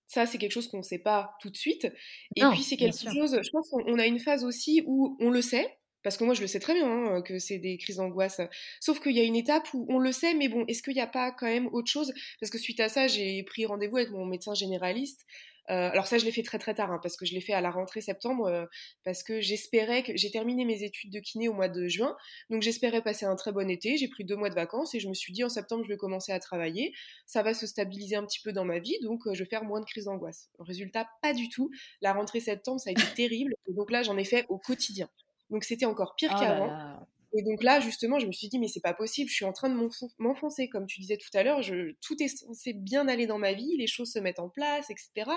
[0.07, 1.87] ça, c'est quelque chose qu'on ne sait pas tout de suite.
[2.35, 5.29] Et puis, c'est quelque chose je pense qu'on on a une phase aussi où on
[5.29, 7.97] le sait, parce que moi, je le sais très bien, hein, que c'est des crises
[7.97, 8.41] d'angoisse.
[8.79, 11.01] Sauf qu'il y a une étape où on le sait, mais bon, est-ce qu'il n'y
[11.01, 12.13] a pas quand même autre chose?
[12.39, 15.25] Parce que suite à ça, j'ai pris rendez-vous avec mon médecin généraliste.
[15.69, 17.53] Euh, alors ça, je l'ai fait très très tard, hein, parce que je l'ai fait
[17.53, 18.65] à la rentrée septembre, euh,
[19.03, 22.15] parce que j'espérais que j'ai terminé mes études de kiné au mois de juin,
[22.49, 23.97] donc j'espérais passer un très bon été.
[23.97, 25.97] J'ai pris deux mois de vacances et je me suis dit en septembre, je vais
[25.97, 26.93] commencer à travailler.
[27.25, 29.65] Ça va se stabiliser un petit peu dans ma vie, donc euh, je vais faire
[29.65, 30.49] moins de crises d'angoisse.
[30.59, 31.69] Résultat, pas du tout.
[32.01, 35.09] La rentrée septembre, ça a été terrible, donc là, j'en ai fait au quotidien.
[35.49, 37.07] Donc c'était encore pire Oh là qu'avant.
[37.33, 39.51] Et donc là, justement, je me suis dit, mais c'est pas possible, je suis en
[39.51, 39.75] train de
[40.17, 41.59] m'enfoncer, comme tu disais tout à l'heure,
[42.01, 45.29] tout est censé bien aller dans ma vie, les choses se mettent en place, etc.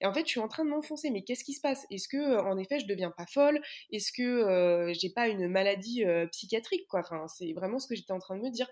[0.00, 1.84] Et en fait, je suis en train de m'enfoncer, mais qu'est-ce qui se passe?
[1.90, 3.60] Est-ce que, en effet, je deviens pas folle?
[3.90, 7.00] Est-ce que euh, j'ai pas une maladie euh, psychiatrique quoi?
[7.00, 8.68] Enfin, C'est vraiment ce que j'étais en train de me dire.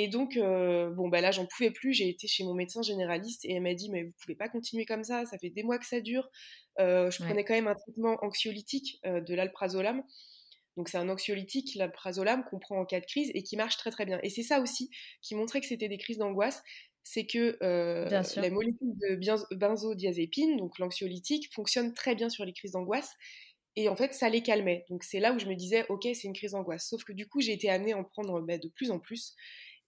[0.00, 1.92] Et donc, euh, bon, bah là, j'en pouvais plus.
[1.92, 4.84] J'ai été chez mon médecin généraliste et elle m'a dit, mais vous pouvez pas continuer
[4.84, 6.28] comme ça, ça fait des mois que ça dure.
[6.78, 10.02] Je prenais quand même un traitement anxiolytique de l'alprazolam.
[10.76, 13.90] Donc c'est un anxiolytique, l'alprazolam, qu'on prend en cas de crise et qui marche très
[13.90, 14.20] très bien.
[14.22, 14.90] Et c'est ça aussi
[15.22, 16.62] qui montrait que c'était des crises d'angoisse,
[17.02, 22.72] c'est que euh, la molécule de benzodiazépine, donc l'anxiolytique, fonctionne très bien sur les crises
[22.72, 23.14] d'angoisse.
[23.76, 24.84] Et en fait, ça les calmait.
[24.88, 26.88] Donc c'est là où je me disais, ok, c'est une crise d'angoisse.
[26.88, 29.34] Sauf que du coup, j'ai été amenée à en prendre bah, de plus en plus.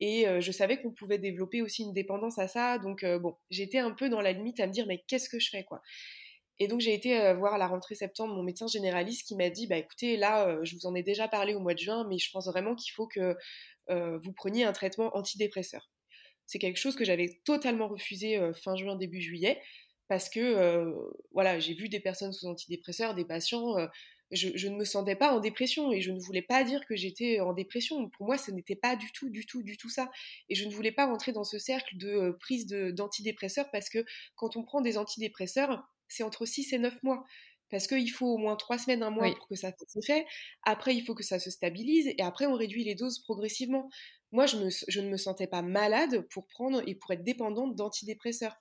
[0.01, 2.79] Et euh, je savais qu'on pouvait développer aussi une dépendance à ça.
[2.79, 5.39] Donc euh, bon, j'étais un peu dans la limite à me dire, mais qu'est-ce que
[5.39, 5.83] je fais quoi?
[6.61, 9.49] Et donc j'ai été euh, voir à la rentrée septembre mon médecin généraliste qui m'a
[9.49, 12.07] dit bah écoutez là euh, je vous en ai déjà parlé au mois de juin
[12.09, 13.35] mais je pense vraiment qu'il faut que
[13.89, 15.91] euh, vous preniez un traitement antidépresseur.
[16.47, 19.61] C'est quelque chose que j'avais totalement refusé fin juin début juillet
[20.09, 20.93] parce que
[21.33, 23.77] voilà j'ai vu des personnes sous antidépresseurs, des patients.
[24.33, 26.95] Je, je, ne me sentais pas en dépression et je ne voulais pas dire que
[26.95, 28.09] j'étais en dépression.
[28.11, 30.09] Pour moi, ce n'était pas du tout, du tout, du tout ça.
[30.49, 34.05] Et je ne voulais pas rentrer dans ce cercle de prise d'antidépresseurs parce que
[34.37, 37.25] quand on prend des antidépresseurs, c'est entre 6 et 9 mois.
[37.71, 40.27] Parce qu'il faut au moins 3 semaines, un mois pour que ça se fait.
[40.65, 42.09] Après, il faut que ça se stabilise.
[42.19, 43.89] Et après, on réduit les doses progressivement.
[44.33, 48.57] Moi, je, ne me sentais pas malade pour prendre et pour être dépendante d'antidépresseurs.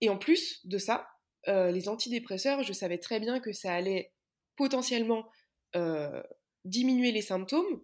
[0.00, 1.08] Et en plus de ça,
[1.48, 4.12] euh, les antidépresseurs, je savais très bien que ça allait
[4.56, 5.28] potentiellement
[5.74, 6.22] euh,
[6.64, 7.82] diminuer les symptômes,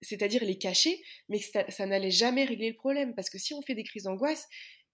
[0.00, 3.14] c'est-à-dire les cacher, mais que ça, ça n'allait jamais régler le problème.
[3.14, 4.48] Parce que si on fait des crises d'angoisse,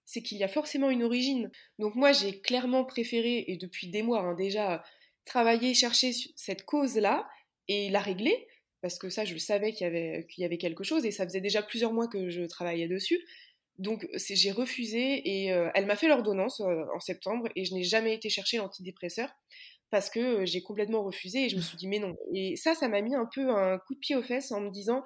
[0.08, 1.50] c'est qu'il y a forcément une origine.
[1.78, 4.82] Donc moi, j'ai clairement préféré, et depuis des mois hein, déjà,
[5.26, 7.28] travailler, chercher cette cause-là
[7.68, 8.48] et la régler,
[8.80, 11.10] parce que ça, je le savais qu'il y, avait, qu'il y avait quelque chose, et
[11.10, 13.22] ça faisait déjà plusieurs mois que je travaillais dessus.
[13.76, 17.84] Donc j'ai refusé, et euh, elle m'a fait l'ordonnance euh, en septembre, et je n'ai
[17.84, 19.28] jamais été chercher l'antidépresseur,
[19.90, 22.16] parce que euh, j'ai complètement refusé, et je me suis dit, mais non.
[22.34, 24.70] Et ça, ça m'a mis un peu un coup de pied aux fesses en me
[24.70, 25.02] disant,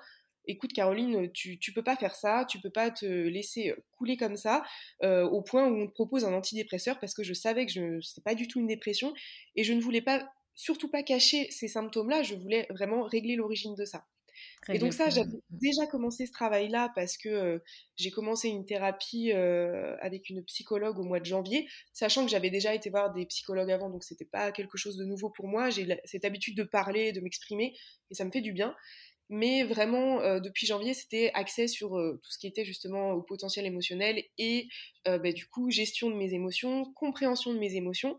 [0.46, 4.36] écoute Caroline, tu, tu peux pas faire ça, tu peux pas te laisser couler comme
[4.36, 4.62] ça,
[5.02, 8.00] euh, au point où on te propose un antidépresseur parce que je savais que je
[8.00, 9.14] c'est pas du tout une dépression
[9.56, 13.74] et je ne voulais pas surtout pas cacher ces symptômes-là, je voulais vraiment régler l'origine
[13.74, 14.04] de ça.
[14.68, 17.58] et donc ça, j'avais déjà commencé ce travail-là parce que euh,
[17.96, 22.50] j'ai commencé une thérapie euh, avec une psychologue au mois de janvier, sachant que j'avais
[22.50, 25.70] déjà été voir des psychologues avant, donc c'était pas quelque chose de nouveau pour moi.
[25.70, 27.74] J'ai cette habitude de parler, de m'exprimer,
[28.10, 28.74] et ça me fait du bien.
[29.34, 33.22] Mais vraiment, euh, depuis janvier, c'était accès sur euh, tout ce qui était justement au
[33.22, 34.68] potentiel émotionnel et
[35.08, 38.18] euh, bah, du coup, gestion de mes émotions, compréhension de mes émotions.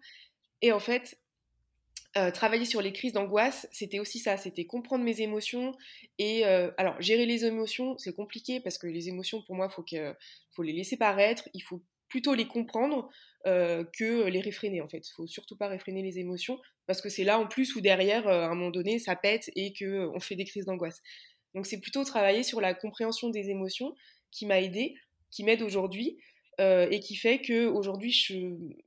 [0.64, 1.20] Et en fait,
[2.34, 5.76] travailler sur les crises d'angoisse, c'était aussi ça, c'était comprendre mes émotions.
[6.18, 9.86] Et alors, gérer les émotions, c'est compliqué parce que les émotions, pour moi, il faut,
[10.52, 11.82] faut les laisser paraître, il faut
[12.14, 13.10] plutôt les comprendre
[13.48, 15.04] euh, que les réfréner en fait.
[15.16, 18.44] Faut surtout pas réfréner les émotions parce que c'est là en plus où derrière, euh,
[18.44, 21.02] à un moment donné, ça pète et qu'on euh, fait des crises d'angoisse.
[21.56, 23.96] Donc c'est plutôt travailler sur la compréhension des émotions
[24.30, 24.94] qui m'a aidé,
[25.32, 26.20] qui m'aide aujourd'hui
[26.60, 28.36] et qui fait que aujourd'hui, je...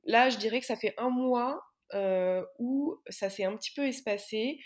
[0.05, 1.61] là, je dirais que ça fait un mois
[2.59, 4.57] où ça s'est un petit peu espacé.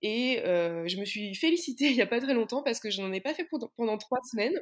[0.00, 3.12] Et je me suis félicitée il n'y a pas très longtemps parce que je n'en
[3.12, 3.46] ai pas fait
[3.76, 4.58] pendant trois semaines.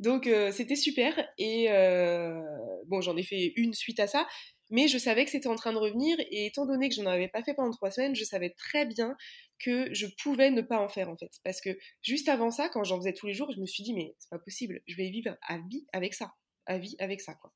[0.00, 2.40] Donc euh, c'était super et euh,
[2.86, 4.26] bon j'en ai fait une suite à ça,
[4.70, 7.10] mais je savais que c'était en train de revenir et étant donné que je n'en
[7.10, 9.16] avais pas fait pendant trois semaines, je savais très bien
[9.58, 11.70] que je pouvais ne pas en faire en fait, parce que
[12.02, 14.30] juste avant ça, quand j'en faisais tous les jours, je me suis dit mais c'est
[14.30, 16.32] pas possible, je vais vivre à vie avec ça,
[16.66, 17.52] à vie avec ça quoi.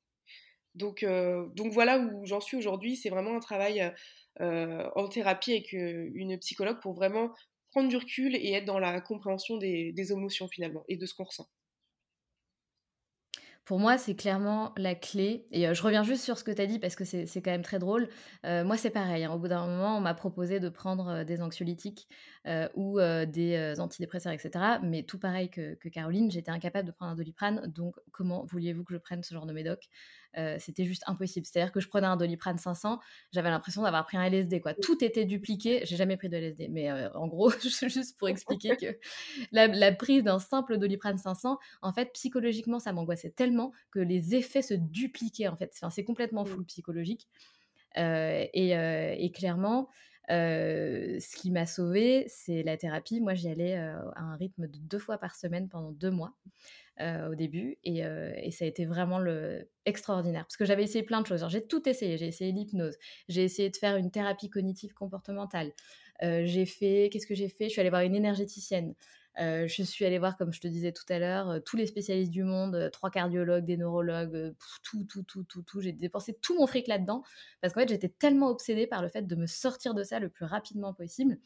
[0.75, 3.93] Donc, euh, donc voilà où j'en suis aujourd'hui, c'est vraiment un travail
[4.41, 7.31] en thérapie avec une psychologue pour vraiment
[7.71, 11.25] prendre du recul et être dans la compréhension des émotions finalement et de ce qu'on
[11.25, 11.49] ressent.
[13.65, 15.47] Pour moi, c'est clairement la clé.
[15.53, 17.63] Et je reviens juste sur ce que tu as dit parce que c'est quand même
[17.63, 18.09] très drôle.
[18.45, 19.25] moi, c'est pareil.
[19.25, 19.33] Hein.
[19.33, 22.09] Au bout d'un moment, on m'a proposé de prendre des anxiolytiques
[22.75, 24.51] ou des antidépresseurs, etc.
[24.83, 27.67] Mais tout pareil que, que Caroline, j'étais incapable de prendre un doliprane.
[27.69, 29.89] Donc, comment vouliez-vous que je prenne ce genre de médoc?
[30.39, 31.47] Euh, c'était juste impossible.
[31.47, 33.01] C'est-à-dire que je prenais un Doliprane 500,
[33.33, 34.61] j'avais l'impression d'avoir pris un LSD.
[34.61, 34.75] Quoi.
[34.75, 35.83] Tout était dupliqué.
[35.85, 38.99] J'ai jamais pris de LSD, mais euh, en gros, juste pour expliquer que
[39.53, 44.63] la, prise d'un simple Doliprane 500, en fait, psychologiquement, ça m'angoissait tellement que les effets
[44.63, 45.49] se dupliquaient.
[45.49, 47.29] En fait, c'est complètement fou psychologique.
[47.99, 49.89] Euh, et, clairement,
[50.29, 53.21] ce qui m'a sauvée, c'est la thérapie.
[53.21, 56.33] Moi, j'y allais à un rythme de deux fois par semaine pendant deux mois.
[57.01, 60.83] Euh, au début et, euh, et, ça a été vraiment le extraordinaire parce que j'avais
[60.83, 61.43] essayé plein de choses.
[61.49, 62.19] J'ai tout essayé.
[62.19, 65.73] J'ai essayé l'hypnose, j'ai essayé de faire une thérapie cognitive comportementale,
[66.21, 67.65] j'ai fait, qu'est-ce que j'ai fait?
[67.65, 68.95] Je suis allée voir une énergéticienne.
[69.39, 72.45] Je suis allée voir, comme je te disais tout à l'heure, tous les spécialistes du
[72.45, 75.81] monde, trois cardiologues, des neurologues, tout, tout, tout, tout, tout.
[75.81, 77.23] J'ai dépensé tout mon fric là-dedans
[77.61, 80.29] parce qu'en fait, j'étais tellement obsédée par le fait de me sortir de ça le
[80.29, 81.39] plus rapidement possible.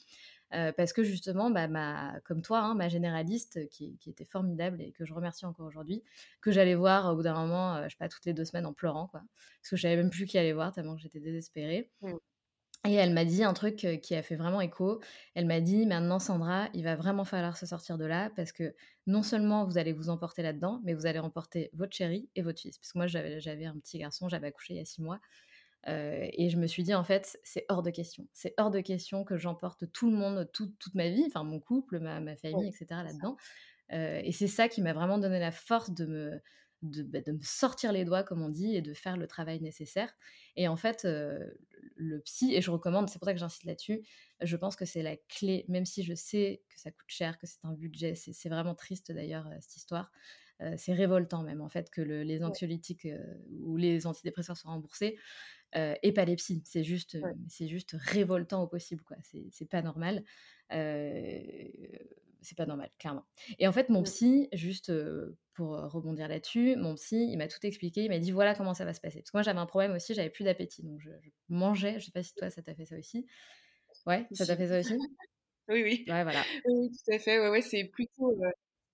[0.51, 5.05] parce que justement, bah, ma, comme toi, hein, ma généraliste, qui, était formidable et que
[5.05, 6.03] je remercie encore aujourd'hui,
[6.41, 8.73] que j'allais voir au bout d'un moment, je sais pas, toutes les deux semaines en
[8.73, 9.23] pleurant, quoi,
[9.61, 11.91] parce que je savais même plus qui allait voir tellement que j'étais désespérée.
[12.03, 12.15] Mmh.
[12.87, 15.01] Et elle m'a dit un truc qui a fait vraiment écho.
[15.35, 18.75] Elle m'a dit maintenant Sandra, il va vraiment falloir se sortir de là parce que
[19.07, 22.61] non seulement vous allez vous emporter là-dedans, mais vous allez emporter votre chéri et votre
[22.61, 22.79] fils.
[22.79, 25.21] Parce que moi j'avais un petit garçon, j'avais accouché il y a six mois.
[25.87, 28.27] et je me suis dit en fait c'est hors de question.
[28.33, 32.01] C'est hors de question que j'emporte tout le monde, toute ma vie, enfin mon couple,
[32.01, 32.87] ma, ma famille, etc.
[32.91, 33.37] là-dedans.
[33.91, 36.41] et c'est ça qui m'a vraiment donné la force de me,
[36.83, 40.13] bah, de, me sortir les doigts, comme on dit, et de faire le travail nécessaire.
[40.57, 41.07] Et en fait,
[41.97, 44.03] le psy, et je recommande, c'est pour ça que j'insiste là-dessus,
[44.41, 47.47] je pense que c'est la clé, même si je sais que ça coûte cher, que
[47.47, 50.13] c'est un budget, c'est vraiment triste d'ailleurs, cette histoire.
[50.77, 53.09] c'est révoltant même, en fait, que les anxiolytiques
[53.61, 55.19] ou les antidépresseurs soient remboursés.
[55.75, 57.19] et pas les psys, c'est juste,
[57.49, 59.17] c'est juste révoltant au possible, quoi.
[59.51, 60.25] C'est pas normal
[62.47, 63.25] c'est pas normal, clairement.
[63.59, 64.05] Et en fait, mon mmh.
[64.05, 64.93] psy, juste
[65.57, 68.03] pour rebondir là-dessus, mon psy, il m'a tout expliqué.
[68.03, 69.21] Il m'a dit voilà comment ça va se passer.
[69.21, 70.83] Parce que moi, j'avais un problème aussi, j'avais plus d'appétit.
[70.83, 71.11] Donc, je,
[71.49, 71.99] mangeais.
[71.99, 73.27] Je sais pas si toi, ça t'a fait ça aussi.
[74.07, 74.97] Ouais, ça t'a fait ça aussi?
[75.69, 76.05] Oui, oui.
[76.07, 76.45] Ouais, voilà.
[76.67, 77.41] Oui, tout à fait.
[77.41, 78.41] Ouais, ouais, c'est plutôt.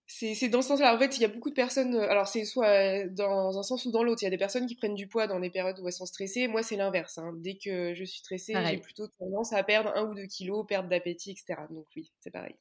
[0.06, 0.96] c'est dans ce sens-là.
[0.96, 1.94] En fait, il y a beaucoup de personnes.
[1.96, 4.22] Alors, c'est soit dans un sens ou dans l'autre.
[4.22, 6.06] Il y a des personnes qui prennent du poids dans les périodes où elles sont
[6.06, 6.48] stressées.
[6.48, 7.18] Moi, c'est l'inverse.
[7.18, 7.34] Hein.
[7.36, 10.88] Dès que je suis stressée, j'ai plutôt tendance à perdre un ou deux kilos, perdre
[10.88, 11.60] d'appétit, etc.
[11.68, 12.56] Donc, oui, c'est pareil.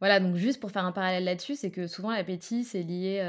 [0.00, 3.20] Voilà, donc juste pour faire un parallèle là-dessus, c'est que souvent l'appétit, c'est lié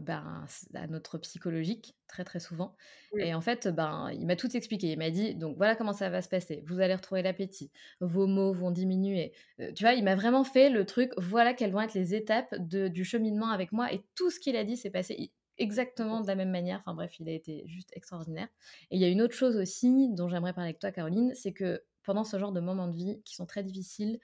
[0.00, 2.76] ben, à notre psychologique, très très souvent.
[3.18, 4.92] Et en fait, ben, il m'a tout expliqué.
[4.92, 6.62] Il m'a dit, donc voilà comment ça va se passer.
[6.66, 9.32] Vous allez retrouver l'appétit, vos mots vont diminuer.
[9.74, 12.88] tu vois, il m'a vraiment fait le truc, voilà quelles vont être les étapes de,
[12.88, 13.92] du cheminement avec moi.
[13.92, 16.80] Et tout ce qu'il a dit s'est passé exactement de la même manière.
[16.80, 18.48] Enfin bref, il a été juste extraordinaire.
[18.90, 21.52] Et il y a une autre chose aussi dont j'aimerais parler avec toi, Caroline, c'est
[21.52, 24.18] que pendant ce genre de moments de vie qui sont très difficiles,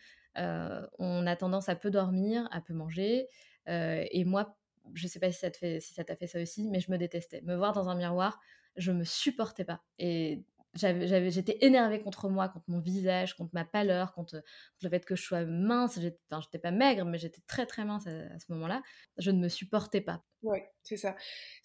[0.99, 3.26] on a tendance à peu dormir, à peu manger.
[3.66, 4.57] et moi,
[4.95, 6.91] je sais pas si ça, te fait, si ça t'a fait ça aussi, mais je
[6.91, 7.43] me détestais.
[7.43, 8.41] Me voir dans un miroir,
[8.76, 9.82] je me supportais pas.
[9.99, 14.43] Et j'étais énervée contre moi, contre mon visage, contre ma pâleur, contre,
[14.82, 15.99] le fait que je sois mince.
[16.30, 18.82] Enfin, j'étais pas maigre, mais j'étais très très mince à, ce moment-là.
[19.16, 20.24] Je ne me supportais pas.
[20.43, 21.16] Ouais, c'est ça.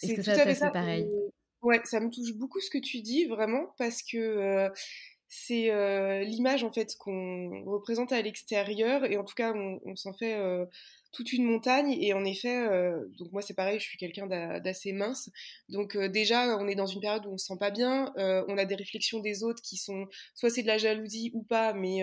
[0.01, 1.09] Est-ce que ça fait pareil?
[1.61, 4.69] Ouais, ça me touche beaucoup ce que tu dis, vraiment, parce que
[5.27, 10.37] c'est l'image en fait qu'on représente à l'extérieur et en tout cas on, s'en fait
[11.13, 11.95] toute une montagne.
[12.01, 15.29] Et en effet, euh, donc moi c'est pareil, je suis quelqu'un d'assez mince.
[15.69, 18.11] Donc euh, déjà, on est dans une période où on se sent pas bien.
[18.17, 21.43] Euh, on a des réflexions des autres qui sont soit c'est de la jalousie ou
[21.43, 22.01] pas, mais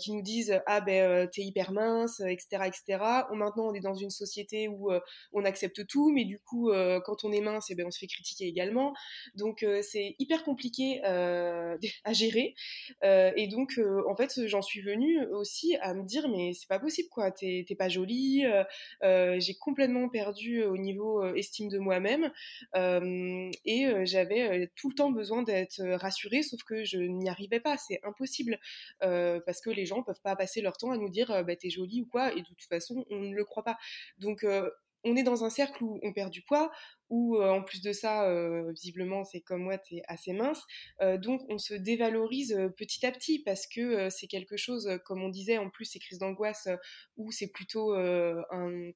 [0.00, 2.98] qui nous disent ah ben t'es hyper mince, etc., etc.
[3.32, 4.90] maintenant, on est dans une société où
[5.32, 6.72] on accepte tout, mais du coup,
[7.04, 8.92] quand on est mince, eh ben on se fait critiquer également.
[9.36, 12.54] Donc c'est hyper compliqué à gérer.
[13.02, 17.08] et donc en fait, j'en suis venue aussi à me dire mais c'est pas possible
[17.10, 18.64] quoi, t'es pas jolie euh,
[19.02, 22.30] euh, j'ai complètement perdu euh, au niveau estime de moi-même
[22.74, 28.00] et j'avais tout le temps besoin d'être rassurée, sauf que je n'y arrivais pas, c'est
[28.04, 28.58] impossible
[29.00, 32.02] parce que les gens peuvent pas passer leur temps à nous dire bah, t'es jolie
[32.02, 33.76] ou quoi, et de toute façon on ne le croit pas.
[34.18, 34.44] Donc
[35.04, 36.70] on est dans un cercle où on perd du poids,
[37.10, 38.28] où en plus de ça,
[38.72, 40.62] visiblement, c'est comme moi, tu es assez mince.
[41.18, 45.58] donc on se dévalorise petit à petit parce que c'est quelque chose, comme on disait,
[45.58, 46.68] en plus, ces crises d'angoisse,
[47.16, 48.92] où c'est plutôt un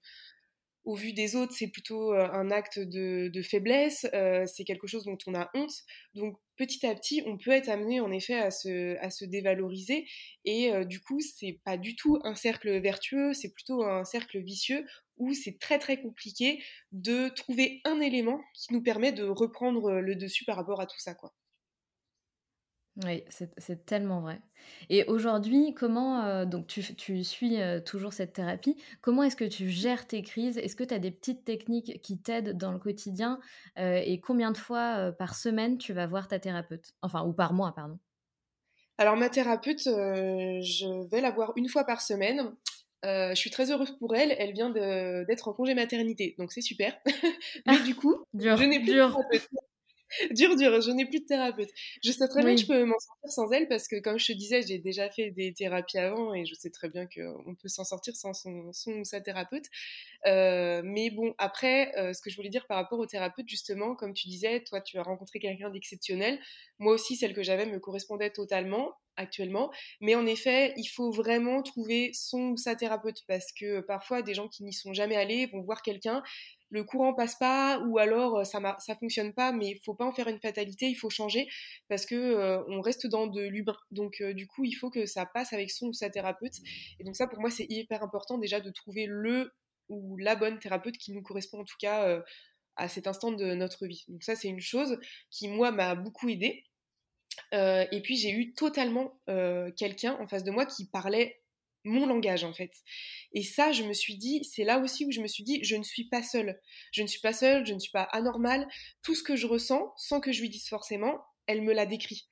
[0.89, 4.07] au vu des autres, c'est plutôt un acte de, faiblesse,
[4.47, 5.75] c'est quelque chose dont on a honte.
[6.15, 10.07] Donc petit à petit, on peut être amené en effet à se, à se dévaloriser
[10.47, 14.83] et du coup, c'est pas du tout un cercle vertueux, c'est plutôt un cercle vicieux
[15.19, 16.63] où c'est très très compliqué
[16.93, 20.99] de trouver un élément qui nous permet de reprendre le dessus par rapport à tout
[20.99, 21.15] ça.
[21.15, 21.33] Quoi.
[23.05, 24.41] Oui, c'est tellement vrai.
[24.91, 29.45] Et aujourd'hui, comment, euh, donc tu, tu suis euh, toujours cette thérapie, comment est-ce que
[29.45, 30.59] tu gères tes crises?
[30.59, 33.39] Est-ce que tu as des petites techniques qui t'aident dans le quotidien
[33.79, 36.93] euh, Et combien de fois par semaine tu vas voir ta thérapeute?
[37.03, 38.01] Enfin, ou par mois, pardon.
[39.01, 42.53] Alors ma thérapeute, je vais la voir une fois par semaine.
[43.05, 44.35] Je suis très heureuse pour elle.
[44.39, 46.97] Elle vient d'être en congé maternité, donc c'est super.
[47.67, 49.59] Mais du coup, je n'ai plus de.
[50.31, 51.71] dur, dur, je n'ai plus de thérapeute.
[52.03, 54.27] Je sais très bien que je peux m'en sortir sans elle parce que, comme je
[54.27, 57.69] te disais, j'ai déjà fait des thérapies avant et je sais très bien qu'on peut
[57.69, 59.67] s'en sortir sans son, son, ou sa thérapeute.
[60.27, 63.95] Euh, mais bon, après, euh, ce que je voulais dire par rapport au thérapeute, justement,
[63.95, 66.39] comme tu disais, toi, tu as rencontré quelqu'un d'exceptionnel.
[66.79, 69.71] Moi aussi, celle que j'avais me correspondait totalement actuellement.
[70.01, 74.35] Mais en effet, il faut vraiment trouver son ou sa thérapeute parce que parfois, des
[74.35, 76.23] gens qui n'y sont jamais allés vont voir quelqu'un
[76.71, 80.05] le courant passe pas ou alors euh, ça ça fonctionne pas mais il faut pas
[80.05, 81.49] en faire une fatalité il faut changer
[81.89, 83.77] parce que euh, on reste dans de l'humain.
[83.91, 86.55] Donc euh, du coup il faut que ça passe avec son ou sa thérapeute.
[87.01, 89.53] Et donc ça pour moi c'est hyper important déjà de trouver le
[89.89, 92.23] ou la bonne thérapeute qui nous correspond en tout cas
[92.77, 94.05] à cet instant de notre vie.
[94.09, 94.99] Donc ça c'est une chose
[95.31, 96.65] qui moi m'a beaucoup aidé
[97.53, 99.19] et puis j'ai eu totalement
[99.79, 101.41] quelqu'un en face de moi qui parlait
[101.85, 102.73] mon langage en fait.
[103.33, 105.77] Et ça, je me suis dit, c'est là aussi où je me suis dit, je
[105.77, 106.61] ne suis pas seule.
[106.93, 108.67] Je ne suis pas seule, je ne suis pas anormale.
[109.03, 112.29] Tout ce que je ressens, sans que je lui dise forcément, elle me l'a décrit.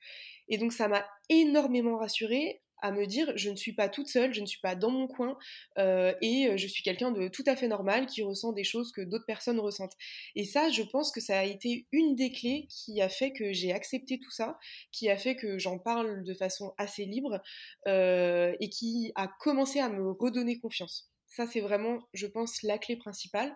[0.49, 4.33] Et donc ça m'a énormément rassurée à me dire je ne suis pas toute seule,
[4.33, 5.37] je ne suis pas dans mon coin
[5.77, 8.91] euh, et euh, je suis quelqu'un de tout à fait normal qui ressent des choses
[8.91, 9.95] que d'autres personnes ressentent.
[10.35, 13.53] Et ça, je pense que ça a été une des clés qui a fait que
[13.53, 14.57] j'ai accepté tout ça,
[14.91, 17.41] qui a fait que j'en parle de façon assez libre
[17.87, 21.11] euh, et qui a commencé à me redonner confiance.
[21.27, 23.55] Ça, c'est vraiment, je pense, la clé principale.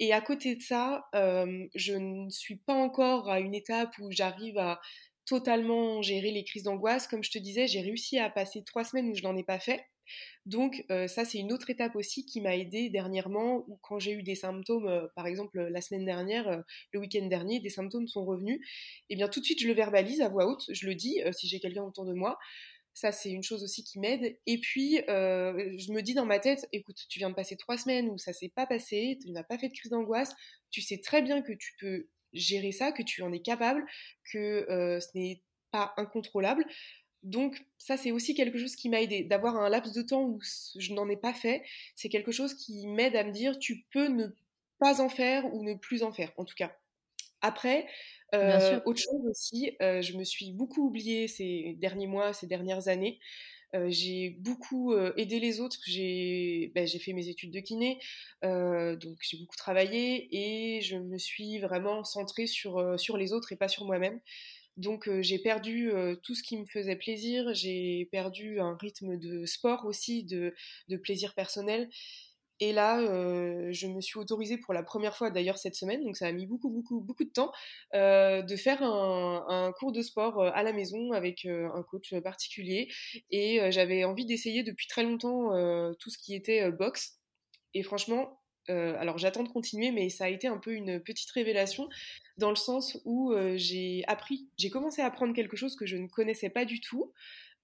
[0.00, 4.58] Et à côté de ça, je ne suis pas encore à une étape où j'arrive
[4.58, 4.80] à
[5.26, 7.06] totalement gérer les crises d'angoisse.
[7.06, 9.58] Comme je te disais, j'ai réussi à passer trois semaines où je n'en ai pas
[9.58, 9.84] fait.
[10.46, 14.12] Donc euh, ça, c'est une autre étape aussi qui m'a aidée dernièrement, ou quand j'ai
[14.12, 16.60] eu des symptômes, euh, par exemple la semaine dernière, euh,
[16.92, 18.60] le week-end dernier, des symptômes sont revenus,
[19.08, 21.20] et eh bien tout de suite je le verbalise à voix haute, je le dis
[21.32, 22.38] si j'ai quelqu'un autour de moi.
[22.96, 24.38] Ça, c'est une chose aussi qui m'aide.
[24.46, 28.08] Et puis, je me dis dans ma tête, écoute, tu viens de passer trois semaines
[28.08, 30.32] où ça s'est pas passé, tu n'as pas fait de crise d'angoisse,
[30.70, 33.84] tu sais très bien que tu peux gérer ça, que tu en es capable,
[34.30, 36.64] que euh, ce n'est pas incontrôlable.
[37.22, 39.24] Donc ça, c'est aussi quelque chose qui m'a aidé.
[39.24, 40.40] D'avoir un laps de temps où
[40.76, 41.62] je n'en ai pas fait,
[41.96, 44.26] c'est quelque chose qui m'aide à me dire, tu peux ne
[44.78, 46.76] pas en faire ou ne plus en faire, en tout cas.
[47.40, 47.86] Après,
[48.34, 52.88] euh, autre chose aussi, euh, je me suis beaucoup oubliée ces derniers mois, ces dernières
[52.88, 53.20] années.
[53.74, 55.78] Euh, j'ai beaucoup euh, aidé les autres.
[55.86, 57.98] Ben, j'ai fait mes études de kiné,
[58.44, 62.78] euh, donc j'ai beaucoup travaillé et je me suis vraiment centrée sur,
[63.16, 64.20] les autres et pas sur moi-même.
[64.76, 65.92] Donc j'ai perdu
[66.24, 70.52] tout ce qui me faisait plaisir, j'ai perdu un rythme de sport aussi, de
[70.96, 71.88] plaisir personnel.
[72.60, 76.16] Et là, euh, je me suis autorisée pour la première fois d'ailleurs cette semaine, donc
[76.16, 77.52] ça a mis beaucoup, beaucoup, beaucoup de temps,
[77.94, 82.88] euh, de faire un, cours de sport euh, à la maison avec un coach particulier.
[83.30, 85.50] Et j'avais envie d'essayer depuis très longtemps
[85.98, 87.18] tout ce qui était boxe.
[87.74, 91.88] Et franchement, alors j'attends de continuer, mais ça a été un peu une petite révélation
[92.38, 96.06] dans le sens où j'ai appris, j'ai commencé à apprendre quelque chose que je ne
[96.06, 97.12] connaissais pas du tout.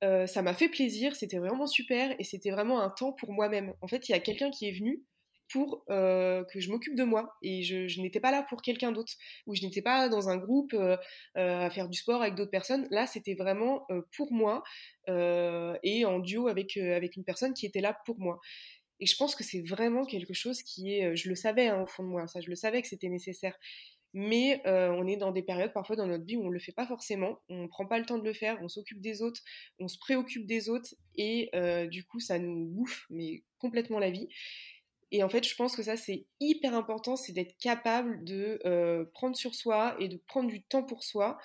[0.03, 3.75] Euh, ça m'a fait plaisir, c'était vraiment super et c'était vraiment un temps pour moi-même.
[3.83, 5.05] En fait, il y a quelqu'un qui est venu
[5.53, 9.13] pour euh, que je m'occupe de moi et je, n'étais pas là pour quelqu'un d'autre
[9.47, 10.97] ou je n'étais pas dans un groupe euh,
[11.35, 12.87] à faire du sport avec d'autres personnes.
[12.91, 13.87] Là, c'était vraiment
[14.17, 14.63] pour moi
[15.09, 18.41] et en duo avec, avec une personne qui était là pour moi.
[19.01, 21.87] Et je pense que c'est vraiment quelque chose qui est, je le savais hein, au
[21.87, 23.57] fond de moi, ça, je le savais que c'était nécessaire
[24.13, 26.59] mais euh, on est dans des périodes parfois dans notre vie où on ne le
[26.59, 29.23] fait pas forcément, on ne prend pas le temps de le faire, on s'occupe des
[29.23, 29.41] autres,
[29.79, 34.11] on se préoccupe des autres, et euh, du coup ça nous bouffe, mais complètement la
[34.11, 34.29] vie.
[35.13, 39.05] Et en fait, je pense que ça, c'est hyper important, c'est d'être capable de euh,
[39.13, 41.39] prendre sur soi et de prendre du temps pour soi,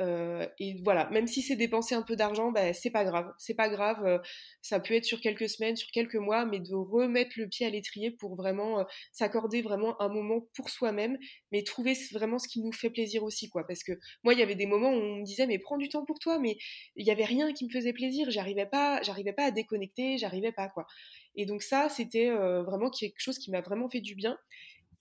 [0.00, 3.32] euh, et voilà, même si c'est dépenser un peu d'argent, bah, c'est pas grave.
[3.38, 4.04] C'est pas grave.
[4.04, 4.18] Euh,
[4.62, 7.70] ça peut être sur quelques semaines, sur quelques mois, mais de remettre le pied à
[7.70, 11.18] l'étrier pour vraiment euh, s'accorder vraiment un moment pour soi-même,
[11.52, 13.66] mais trouver vraiment ce qui nous fait plaisir aussi, quoi.
[13.66, 13.92] Parce que
[14.24, 16.18] moi, il y avait des moments où on me disait, mais prends du temps pour
[16.18, 16.56] toi, mais
[16.96, 18.30] il y avait rien qui me faisait plaisir.
[18.30, 20.86] J'arrivais pas, j'arrivais pas à déconnecter, j'arrivais pas, quoi.
[21.34, 24.36] Et donc ça, c'était vraiment quelque chose qui m'a vraiment fait du bien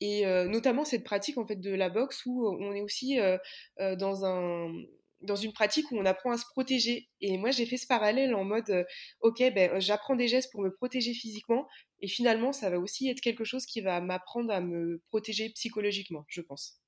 [0.01, 3.37] et euh, notamment cette pratique en fait de la boxe où on est aussi euh,
[3.79, 4.73] euh, dans un
[5.21, 7.07] dans une pratique où on apprend à se protéger.
[7.19, 8.87] Et moi, j'ai fait ce parallèle en mode,
[9.19, 11.67] ok, ben, j'apprends des gestes pour me protéger physiquement,
[11.99, 16.25] et finalement, ça va aussi être quelque chose qui va m'apprendre à me protéger psychologiquement,
[16.27, 16.81] je pense.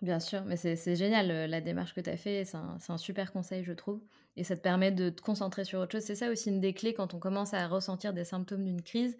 [0.00, 3.32] Bien sûr, mais c'est génial la démarche que tu as fait, c'est un, un, super
[3.32, 4.00] conseil, je trouve,
[4.36, 6.04] et ça te permet de te concentrer sur autre chose.
[6.04, 9.18] C'est ça aussi une des clés quand on commence à ressentir des symptômes d'une crise,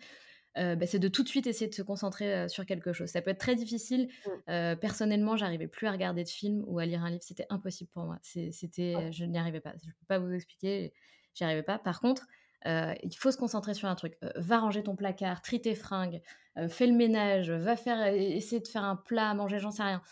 [0.56, 3.08] euh, bah, c'est de tout de suite essayer de se concentrer euh, sur quelque chose.
[3.08, 4.08] Ça peut être très difficile.
[4.08, 4.30] Mmh.
[4.50, 7.22] Euh, personnellement, j'arrivais plus à regarder de films ou à lire un livre.
[7.22, 8.18] C'était impossible pour moi.
[8.22, 9.74] C'était, je n'y arrivais pas.
[9.82, 10.92] Je ne peux pas vous expliquer.
[11.34, 11.78] J'y arrivais pas.
[11.78, 12.26] Par contre,
[12.64, 14.18] il faut se concentrer sur un truc.
[14.36, 16.20] va ranger ton placard, trie tes fringues,
[16.68, 20.02] fais le ménage, va faire, essayer de faire un plat, manger, j'en sais rien.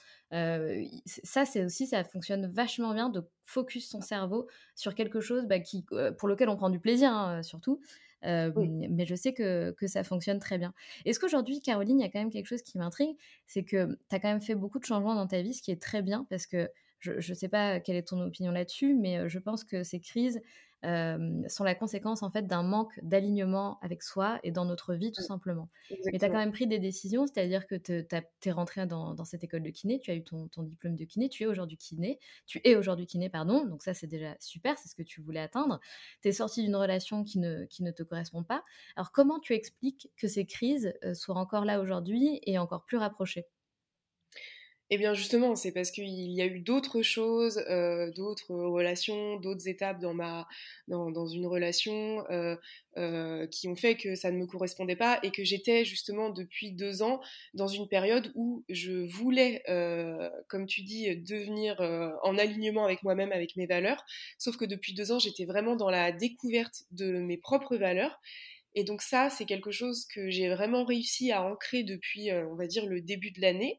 [1.07, 5.59] ça, c'est aussi, ça fonctionne vachement bien de focus son cerveau sur quelque chose bah,
[5.59, 5.85] qui,
[6.19, 7.81] pour lequel on prend du plaisir, hein, surtout.
[8.27, 10.75] Mais je sais que, que, ça fonctionne très bien.
[11.05, 13.17] Est-ce qu'aujourd'hui, Caroline, il y a quand même quelque chose qui m'intrigue,
[13.47, 15.71] c'est que tu as quand même fait beaucoup de changements dans ta vie, ce qui
[15.71, 16.69] est très bien, parce que
[17.19, 20.41] je ne sais pas quelle est ton opinion là-dessus, mais je pense que ces crises,
[21.49, 25.23] sont la conséquence en fait d'un manque d'alignement avec soi et dans notre vie tout
[25.23, 25.69] simplement.
[25.91, 28.05] Mais tu as quand même pris des décisions, c'est-à-dire que tu
[28.45, 31.43] es rentré dans, cette école de kiné, tu as eu ton, diplôme de kiné, tu
[31.43, 34.95] es aujourd'hui kiné, tu es aujourd'hui kiné, pardon, donc ça c'est déjà super, c'est ce
[34.95, 35.81] que tu voulais atteindre.
[36.23, 38.63] Tu es sorti d'une relation qui ne, qui ne te correspond pas.
[38.95, 43.47] Alors comment tu expliques que ces crises soient encore là aujourd'hui et encore plus rapprochées?
[44.91, 49.67] Eh bien justement, c'est parce qu'il y a eu d'autres choses, euh, d'autres relations, d'autres
[49.67, 52.55] étapes dans, une relation euh,
[52.97, 56.71] euh, qui ont fait que ça ne me correspondait pas et que j'étais justement depuis
[56.71, 57.21] deux ans
[57.53, 59.65] dans une période où je voulais,
[60.49, 61.81] comme tu dis, devenir
[62.23, 64.05] en alignement avec moi-même, avec mes valeurs.
[64.39, 68.21] Sauf que depuis deux ans, j'étais vraiment dans la découverte de mes propres valeurs.
[68.77, 72.67] Et donc ça, c'est quelque chose que j'ai vraiment réussi à ancrer depuis, on va
[72.67, 73.79] dire, le début de l'année.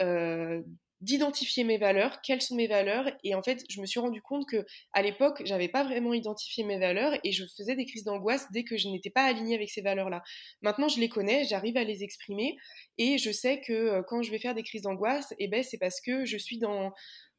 [0.00, 0.62] Euh,
[1.02, 4.48] d'identifier mes valeurs, quelles sont mes valeurs et en fait je me suis rendu compte
[4.48, 8.46] que à l'époque j'avais pas vraiment identifié mes valeurs et je faisais des crises d'angoisse
[8.52, 10.22] dès que je n'étais pas alignée avec ces valeurs là.
[10.62, 12.56] Maintenant je les connais, j'arrive à les exprimer
[12.98, 15.78] et je sais que euh, quand je vais faire des crises d'angoisse, eh ben c'est
[15.78, 16.92] parce que je suis dans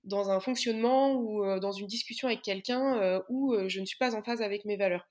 [0.04, 4.14] dans un fonctionnement ou euh, dans une discussion avec quelqu'un où je ne suis pas
[4.14, 5.08] en phase avec mes valeurs.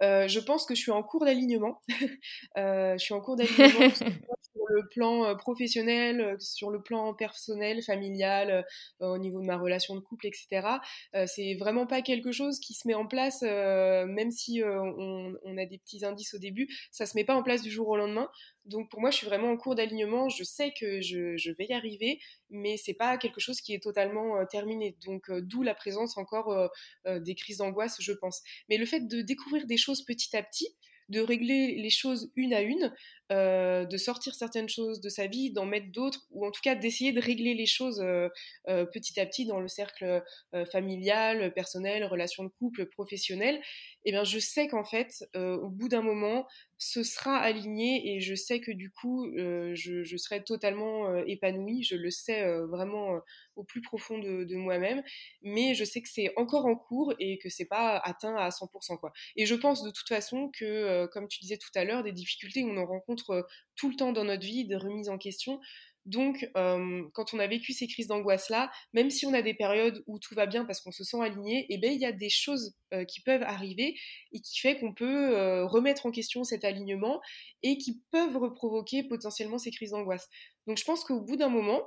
[0.00, 1.80] Je pense que je suis en cours d'alignement.
[2.56, 3.90] je suis en cours d'alignement
[4.68, 8.64] le plan euh, professionnel, euh, sur le plan personnel, familial,
[9.00, 10.78] euh, au niveau de ma relation de couple, etc.
[11.26, 15.66] c'est vraiment pas quelque chose qui se met en place, même si on, on, a
[15.66, 18.28] des petits indices au début, ça se met pas en place du jour au lendemain.
[18.64, 20.28] Donc pour moi, je suis vraiment en cours d'alignement.
[20.28, 24.44] Je sais que je, vais y arriver, mais c'est pas quelque chose qui est totalement
[24.46, 24.96] terminé.
[25.04, 26.70] Donc d'où la présence encore
[27.06, 28.42] des crises d'angoisse, je pense.
[28.68, 30.74] Mais le fait de découvrir des choses petit à petit,
[31.08, 32.92] de régler les choses une à une,
[33.32, 36.74] euh, de sortir certaines choses de sa vie, d'en mettre d'autres, ou en tout cas
[36.74, 38.28] d'essayer de régler les choses euh,
[38.68, 40.22] euh, petit à petit dans le cercle
[40.70, 43.60] familial, personnel, relation de couple, professionnel,
[44.04, 46.46] eh bien je sais qu'en fait, au bout d'un moment,
[46.76, 52.10] ce sera aligné et je sais que du coup, je, serai totalement épanouie, je le
[52.10, 53.20] sais vraiment
[53.56, 55.02] au plus profond de, de moi-même,
[55.42, 58.98] mais je sais que c'est encore en cours et que c'est pas atteint à 100%.
[58.98, 59.12] Quoi.
[59.36, 62.64] Et je pense de toute façon que, comme tu disais tout à l'heure, des difficultés,
[62.64, 65.60] on en rencontre tout le temps dans notre vie, des remises en question.
[66.06, 70.18] Donc, quand on a vécu ces crises d'angoisse-là, même si on a des périodes où
[70.18, 72.76] tout va bien parce qu'on se sent aligné, eh ben, il y a des choses
[73.08, 73.94] qui peuvent arriver
[74.32, 77.22] et qui fait qu'on peut remettre en question cet alignement
[77.62, 80.28] et qui peuvent reprovoquer potentiellement ces crises d'angoisse.
[80.66, 81.82] Donc, je pense qu'au bout d'un moment,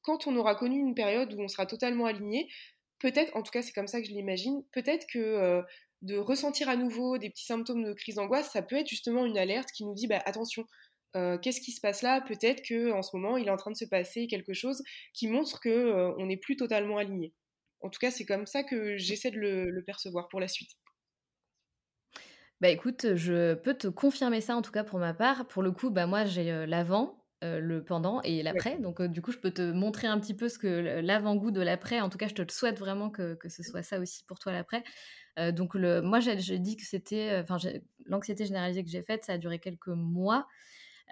[0.00, 2.48] quand on aura connu une période où on sera totalement aligné,
[2.98, 5.62] peut-être, en tout cas c'est comme ça que je l'imagine, peut-être que
[6.02, 9.38] de ressentir à nouveau des petits symptômes de crise d'angoisse, ça peut être justement une
[9.38, 10.64] alerte qui nous dit bah, attention,
[11.16, 12.20] euh, qu'est-ce qui se passe là?
[12.20, 14.82] Peut-être que en ce moment, il est en train de se passer quelque chose
[15.12, 17.34] qui montre que euh, on n'est plus totalement aligné.
[17.80, 20.70] En tout cas, c'est comme ça que j'essaie de le, percevoir pour la suite.
[22.60, 25.48] Bah écoute, je peux te confirmer ça en tout cas pour ma part.
[25.48, 26.66] Pour le coup, bah moi j'ai
[27.42, 28.78] euh, le pendant et l'après.
[28.78, 32.00] Donc, du coup, je peux te montrer un petit peu ce que l'avant-goût de l'après.
[32.00, 34.38] En tout cas, je te le souhaite vraiment que, que ce soit ça aussi pour
[34.38, 34.84] toi l'après.
[35.38, 37.30] Euh, donc, le, moi, j'ai dit que c'était.
[37.30, 37.56] Euh, enfin,
[38.06, 40.46] l'anxiété généralisée que j'ai faite, ça a duré quelques mois.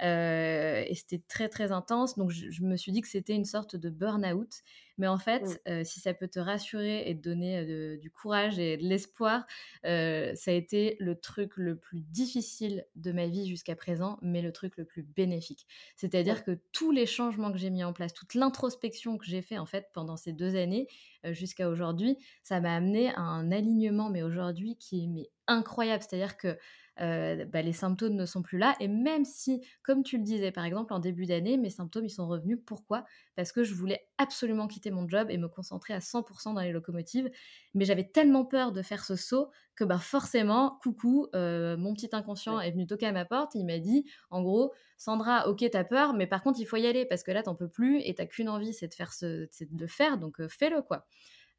[0.03, 2.17] Euh, et c'était très très intense.
[2.17, 4.63] Donc je, me suis dit que c'était une sorte de burn-out.
[5.01, 5.85] Mais en fait, mmh.
[5.85, 9.47] si ça peut te rassurer et te donner du courage et de l'espoir,
[9.85, 14.51] ça a été le truc le plus difficile de ma vie jusqu'à présent, mais le
[14.51, 15.69] truc le plus bénéfique.
[15.95, 19.59] C'est-à-dire que tous les changements que j'ai mis en place, toute l'introspection que j'ai fait
[19.59, 20.89] en fait pendant ces deux années
[21.27, 26.03] jusqu'à aujourd'hui, ça m'a amené à un alignement, mais aujourd'hui qui est mais incroyable.
[26.03, 26.59] C'est-à-dire que
[27.01, 28.77] euh, bah, les symptômes ne sont plus là.
[28.81, 32.11] Et même si, comme tu le disais, par exemple, en début d'année, mes symptômes, ils
[32.11, 32.59] sont revenus.
[32.67, 33.05] Pourquoi?
[33.37, 36.73] Parce que je voulais absolument quitter mon job et me concentrer à 100% dans les
[36.73, 37.31] locomotives.
[37.75, 42.09] Mais j'avais tellement peur de faire ce saut que bah, forcément, coucou, euh, mon petit
[42.13, 43.55] inconscient est venu toquer à ma porte.
[43.55, 46.87] il m'a dit, en gros, Sandra, ok, t'as peur, mais par contre, il faut y
[46.87, 49.27] aller parce que là, t'en peux plus et t'as qu'une envie, c'est de, faire ce,
[49.27, 50.19] de le faire.
[50.19, 51.07] Donc, euh, fais-le, quoi.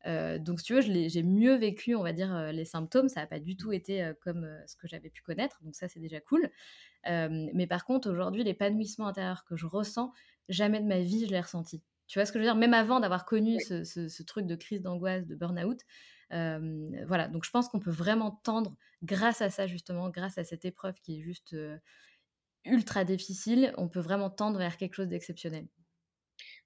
[0.06, 3.10] Euh, donc, si tu veux, j'ai mieux vécu, on va dire, euh, les symptômes.
[3.10, 5.60] Ça n'a pas du tout été euh, comme ce que j'avais pu connaître.
[5.64, 6.50] Donc, ça, c'est déjà cool.
[7.06, 10.12] mais par contre, aujourd'hui, l'épanouissement intérieur que je ressens,
[10.48, 11.82] jamais de ma vie, je l'ai ressenti.
[12.08, 12.56] Tu vois ce que je veux dire?
[12.56, 15.80] Même avant d'avoir connu ce, truc de crise d'angoisse, de burn-out,
[16.32, 20.66] voilà, donc je pense qu'on peut vraiment tendre, grâce à ça justement, grâce à cette
[20.66, 21.56] épreuve qui est juste
[22.66, 25.68] ultra difficile, on peut vraiment tendre vers quelque chose d'exceptionnel.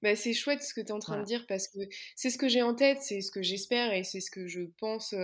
[0.04, 1.80] Bah, c'est chouette ce que tu es en train de dire parce que
[2.16, 4.62] c'est ce que j'ai en tête, c'est ce que j'espère et c'est ce que je
[4.78, 5.16] pense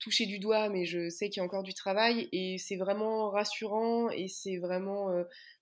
[0.00, 3.30] toucher du doigt, mais je sais qu'il y a encore du travail et c'est vraiment
[3.30, 5.08] rassurant et c'est vraiment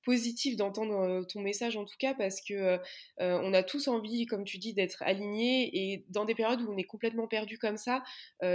[0.04, 2.78] positif d'entendre ton message en tout cas parce que
[3.18, 6.76] on a tous envie, comme tu dis, d'être alignés et dans des périodes où on
[6.76, 8.02] est complètement perdu comme ça,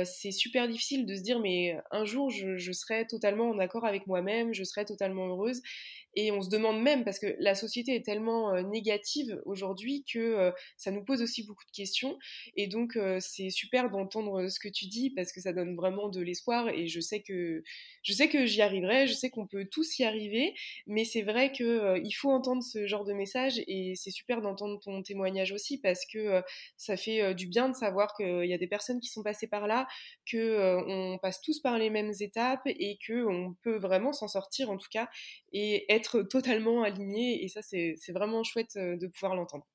[0.04, 4.08] c'est super difficile de se dire mais un jour je, serai totalement en accord avec
[4.08, 5.62] moi-même, je serai totalement heureuse
[6.20, 10.18] et on se demande même, parce que la société est tellement euh, négative aujourd'hui que
[10.18, 12.18] euh, ça nous pose aussi beaucoup de questions.
[12.56, 16.10] Et donc, euh, c'est super d'entendre ce que tu dis parce que ça donne vraiment
[16.10, 16.70] de l'espoir.
[16.70, 17.62] Et je sais que,
[18.02, 20.56] je sais que j'y arriverai, je sais qu'on peut tous y arriver.
[20.88, 25.02] Mais c'est vrai qu'il faut entendre ce genre de message et c'est super d'entendre ton
[25.02, 26.42] témoignage aussi parce que
[26.76, 29.68] ça fait du bien de savoir qu'il y a des personnes qui sont passées par
[29.68, 29.88] là,
[30.32, 34.90] qu'on passe tous par les mêmes étapes et qu'on peut vraiment s'en sortir en tout
[34.92, 35.10] cas
[35.54, 37.44] et être totalement aligné.
[37.44, 39.66] Et ça, c'est vraiment chouette euh, de pouvoir l'entendre.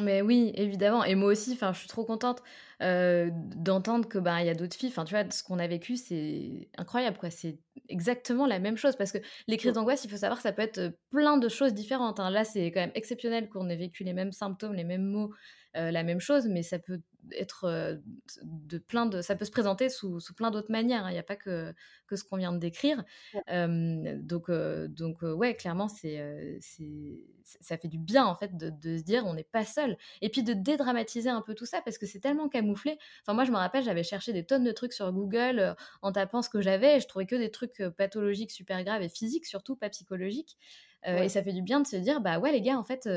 [0.00, 1.04] Mais oui, évidemment.
[1.04, 2.42] Et moi aussi, je suis trop contente
[2.80, 4.88] euh, d'entendre que il y a d'autres filles.
[4.88, 7.30] Enfin, tu vois, ce qu'on a vécu, c'est incroyable, quoi.
[7.30, 7.58] C'est
[7.88, 9.18] exactement la même chose parce que
[9.48, 12.20] les crises d'angoisse, il faut savoir que ça peut être plein de choses différentes.
[12.20, 12.30] Hein.
[12.30, 15.32] Là, c'est quand même exceptionnel qu'on ait vécu les mêmes symptômes, les mêmes mots,
[15.74, 17.00] la même chose, mais ça peut
[17.30, 18.00] être
[18.42, 21.06] de plein de, ça peut se présenter sous, sous plein d'autres manières.
[21.06, 21.10] Hein.
[21.10, 21.72] Il n'y a pas que,
[22.06, 23.04] que ce qu'on vient de décrire.
[23.48, 27.20] donc, donc ouais, clairement, c'est, c'est,
[27.60, 29.96] ça fait du bien en fait de, de se dire on n'est pas seul.
[30.20, 32.98] Et puis de dédramatiser un peu tout ça parce que c'est tellement camouflé.
[33.22, 36.42] Enfin, moi, je me rappelle, j'avais cherché des tonnes de trucs sur Google en tapant
[36.42, 36.96] ce que j'avais.
[36.96, 37.61] Et je trouvais que des trucs
[37.96, 40.56] pathologiques super graves et physiques, surtout pas psychologiques.
[41.04, 43.08] Et ça fait du bien de se dire, bah ouais, les gars, en fait,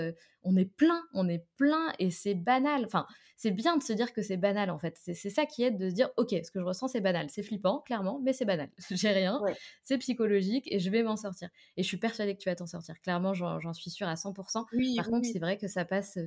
[0.41, 2.83] on est plein, on est plein et c'est banal.
[2.85, 3.05] Enfin,
[3.37, 4.97] c'est bien de se dire que c'est banal, en fait.
[5.03, 7.29] C'est ça qui aide de se dire, ok, ce que je ressens, c'est banal.
[7.29, 8.69] C'est flippant, clairement, mais c'est banal.
[8.89, 9.39] J'ai rien,
[9.83, 11.49] c'est psychologique et je vais m'en sortir.
[11.77, 12.99] Et je suis persuadée que tu vas t'en sortir.
[13.01, 14.65] Clairement, j'en suis sûre à 100%.
[14.95, 16.17] Par contre, c'est vrai que ça passe,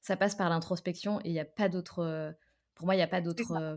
[0.00, 2.34] ça passe par l'introspection et il n'y a pas d'autre.
[2.74, 3.76] pour moi, il n'y a pas d'autre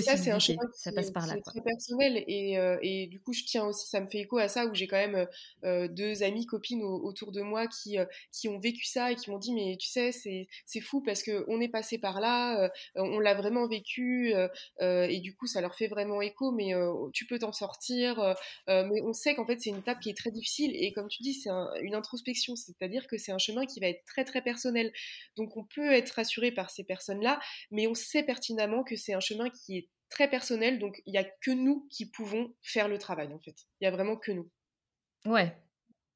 [0.00, 1.36] ça, c'est un chemin qui, ça passe par là.
[1.44, 4.48] très personnel et, euh, et, du coup, je tiens aussi, ça me fait écho à
[4.48, 5.26] ça où j'ai quand même
[5.64, 9.30] euh, deux amies, copines autour de moi qui, euh, qui ont vécu ça et qui
[9.30, 13.18] m'ont dit mais tu sais, c'est fou parce que on est passé par là, on
[13.18, 14.32] l'a vraiment vécu
[14.80, 16.52] et du coup, ça leur fait vraiment écho.
[16.52, 16.72] Mais
[17.12, 18.34] tu peux t'en sortir.
[18.68, 21.22] mais on sait qu'en fait, c'est une étape qui est très difficile et comme tu
[21.22, 21.50] dis, c'est
[21.82, 24.92] une introspection, c'est-à-dire que c'est un chemin qui va être très très personnel.
[25.36, 27.40] Donc, on peut être rassuré par ces personnes-là,
[27.70, 31.18] mais on sait pertinemment que c'est un chemin qui est très personnel, donc il n'y
[31.18, 33.56] a que nous qui pouvons faire le travail en fait.
[33.80, 34.50] Il n'y a vraiment que nous.
[35.26, 35.56] Ouais,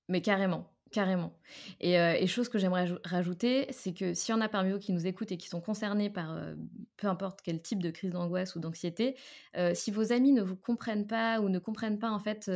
[0.08, 0.72] mais carrément.
[0.91, 1.39] Carrément.
[1.80, 4.78] Et, euh, et, chose que j'aimerais rajouter, c'est que s'il y en a parmi vous
[4.78, 6.55] qui nous écoutent et qui sont concernés par euh,
[6.97, 9.14] peu importe quel type de crise d'angoisse ou d'anxiété,
[9.59, 12.51] euh, si vos amis ne vous comprennent pas ou ne comprennent pas en fait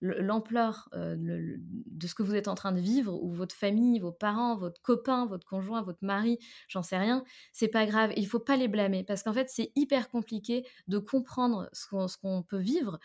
[0.00, 4.56] l'ampleur de ce que vous êtes en train de vivre, ou votre famille, vos parents,
[4.56, 7.22] votre copain, votre conjoint, votre mari, j'en sais rien,
[7.52, 8.12] c'est pas grave.
[8.16, 12.42] Il faut pas les blâmer parce qu'en fait c'est hyper compliqué de comprendre ce qu'on
[12.42, 12.98] peut vivre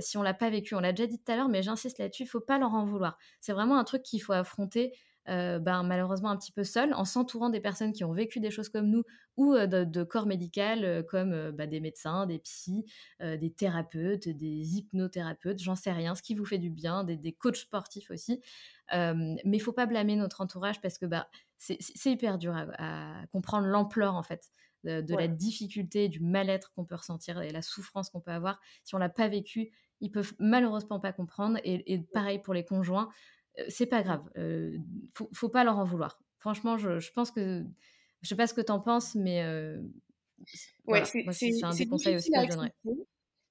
[0.00, 0.74] si on l'a pas vécu.
[0.74, 2.84] On l'a déjà dit tout à l'heure, mais j'insiste là-dessus, il faut pas leur en
[2.84, 3.18] vouloir.
[3.40, 4.92] C'est vraiment un truc qu'il faut affronter.
[5.28, 8.50] Euh, ben, malheureusement un petit peu seul, en s'entourant des personnes qui ont vécu des
[8.50, 9.04] choses comme nous
[9.36, 12.84] ou euh, de, corps médical comme bah, des médecins, des psys,
[13.20, 17.56] des thérapeutes, des hypnothérapeutes, j'en sais rien, ce qui vous fait du bien, des, coachs
[17.56, 18.40] sportifs aussi.
[18.92, 23.66] mais il faut pas blâmer notre entourage parce que bah, c'est hyper dur à comprendre
[23.66, 24.50] l'ampleur en fait
[24.84, 28.60] de, la difficulté, du mal-être qu'on peut ressentir et la souffrance qu'on peut avoir.
[28.84, 31.58] Si on l'a pas vécu, ils peuvent malheureusement pas comprendre.
[31.64, 33.08] Et, pareil pour les conjoints, euh,
[33.68, 34.22] c'est pas grave.
[34.36, 34.76] Euh,
[35.14, 36.22] faut, faut, pas leur en vouloir.
[36.38, 37.64] Franchement, je, pense que
[38.22, 39.80] je sais pas ce que tu en penses, mais euh,
[40.86, 42.74] ouais, c'est un des conseils aussi que je donnerais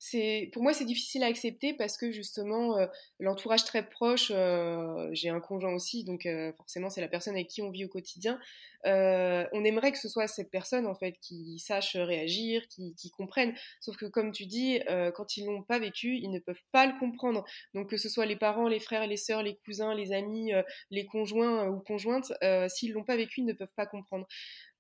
[0.02, 2.88] c'est pour moi c'est difficile à accepter parce que justement euh,
[3.20, 7.50] l'entourage très proche euh, j'ai un conjoint aussi donc euh, forcément c'est la personne avec
[7.50, 8.40] qui on vit au quotidien.
[8.86, 13.54] On aimerait que ce soit cette personne en fait qui sache réagir qui, qui comprenne.
[13.82, 14.80] Sauf que comme tu dis
[15.16, 17.44] quand ils l'ont pas vécu ils ne peuvent pas le comprendre.
[17.74, 20.54] Donc que ce soit les parents les frères les sœurs les cousins les amis
[20.92, 22.32] les conjoints ou conjointes
[22.70, 24.26] s'ils l'ont pas vécu ils ne peuvent pas comprendre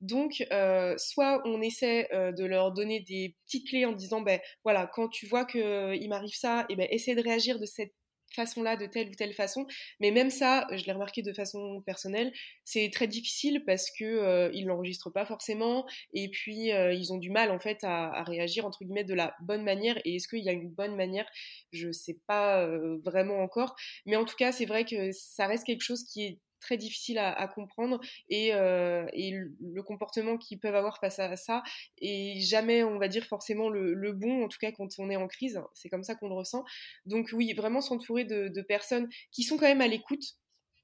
[0.01, 4.39] donc, euh, soit on essaie euh, de leur donner des petites clés en disant, ben
[4.63, 7.93] voilà, quand tu vois qu'il euh, m'arrive ça, et ben essaie de réagir de cette
[8.35, 9.65] façon-là, de telle ou telle façon.
[9.99, 12.31] Mais même ça, je l'ai remarqué de façon personnelle,
[12.63, 17.31] c'est très difficile parce que euh, ils l'enregistrent pas forcément, et puis ils ont du
[17.31, 19.97] mal en fait à, réagir entre guillemets de la bonne manière.
[20.05, 21.25] Et est-ce qu'il y a une bonne manière?
[21.73, 22.67] Je sais pas
[23.03, 23.75] vraiment encore,
[24.05, 27.17] mais en tout cas, c'est vrai que ça reste quelque chose qui est très difficile
[27.17, 27.99] à, comprendre
[28.29, 31.63] et, le comportement qu'ils peuvent avoir face à ça
[31.99, 35.27] et jamais on va dire forcément le, bon en tout cas quand on est en
[35.27, 35.61] crise.
[35.73, 36.63] C'est comme ça qu'on le ressent.
[37.05, 40.35] Donc oui vraiment s'entourer de personnes qui sont quand même à l'écoute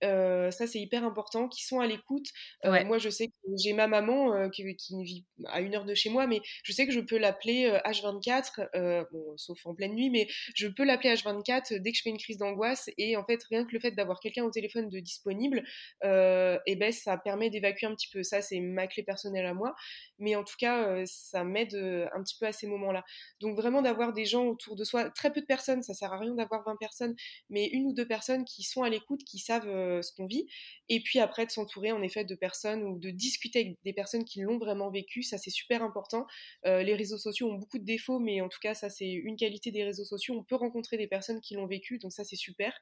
[0.05, 2.27] euh, ça, c'est hyper important, qui sont à l'écoute.
[2.65, 4.63] Euh, moi, je sais que j'ai ma maman euh, qui,
[5.03, 9.07] vit à une heure de chez moi, mais je sais que je peux l'appeler H24,
[9.11, 12.17] bon, sauf en pleine nuit, mais je peux l'appeler H24 dès que je fais une
[12.17, 12.89] crise d'angoisse.
[12.97, 15.63] Et en fait, rien que le fait d'avoir quelqu'un au téléphone de disponible,
[16.03, 18.23] eh ben, ça permet d'évacuer un petit peu.
[18.23, 19.75] Ça, c'est ma clé personnelle à moi.
[20.19, 23.03] Mais en tout cas, ça m'aide un petit peu à ces moments-là.
[23.41, 26.19] Donc, vraiment, d'avoir des gens autour de soi, très peu de personnes, ça sert à
[26.19, 27.15] rien d'avoir 20 personnes,
[27.49, 30.47] mais une ou deux personnes qui sont à l'écoute, qui savent ce qu'on vit.
[30.89, 34.25] Et puis après, de s'entourer en effet de personnes ou de discuter avec des personnes
[34.25, 36.25] qui l'ont vraiment vécu, ça c'est super important.
[36.65, 39.35] Euh, les réseaux sociaux ont beaucoup de défauts, mais en tout cas, ça c'est une
[39.35, 40.35] qualité des réseaux sociaux.
[40.37, 42.77] On peut rencontrer des personnes qui l'ont vécu, donc ça c'est super.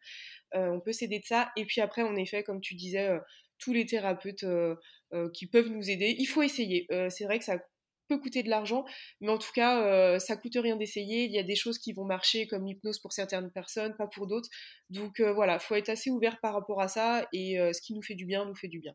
[0.55, 1.51] Euh, on peut s'aider de ça.
[1.57, 3.09] Et puis après, en effet, comme tu disais,
[3.59, 4.45] tous les thérapeutes
[5.33, 6.87] qui peuvent nous aider, il faut essayer.
[7.09, 7.59] c'est vrai que ça
[8.07, 8.85] peut coûter de l'argent,
[9.21, 11.25] mais en tout cas, euh, ça coûte rien d'essayer.
[11.25, 14.27] Il y a des choses qui vont marcher comme l'hypnose pour certaines personnes, pas pour
[14.27, 14.49] d'autres.
[14.89, 17.93] Donc euh, voilà, faut être assez ouvert par rapport à ça et euh, ce qui
[17.93, 18.93] nous fait du bien nous fait du bien.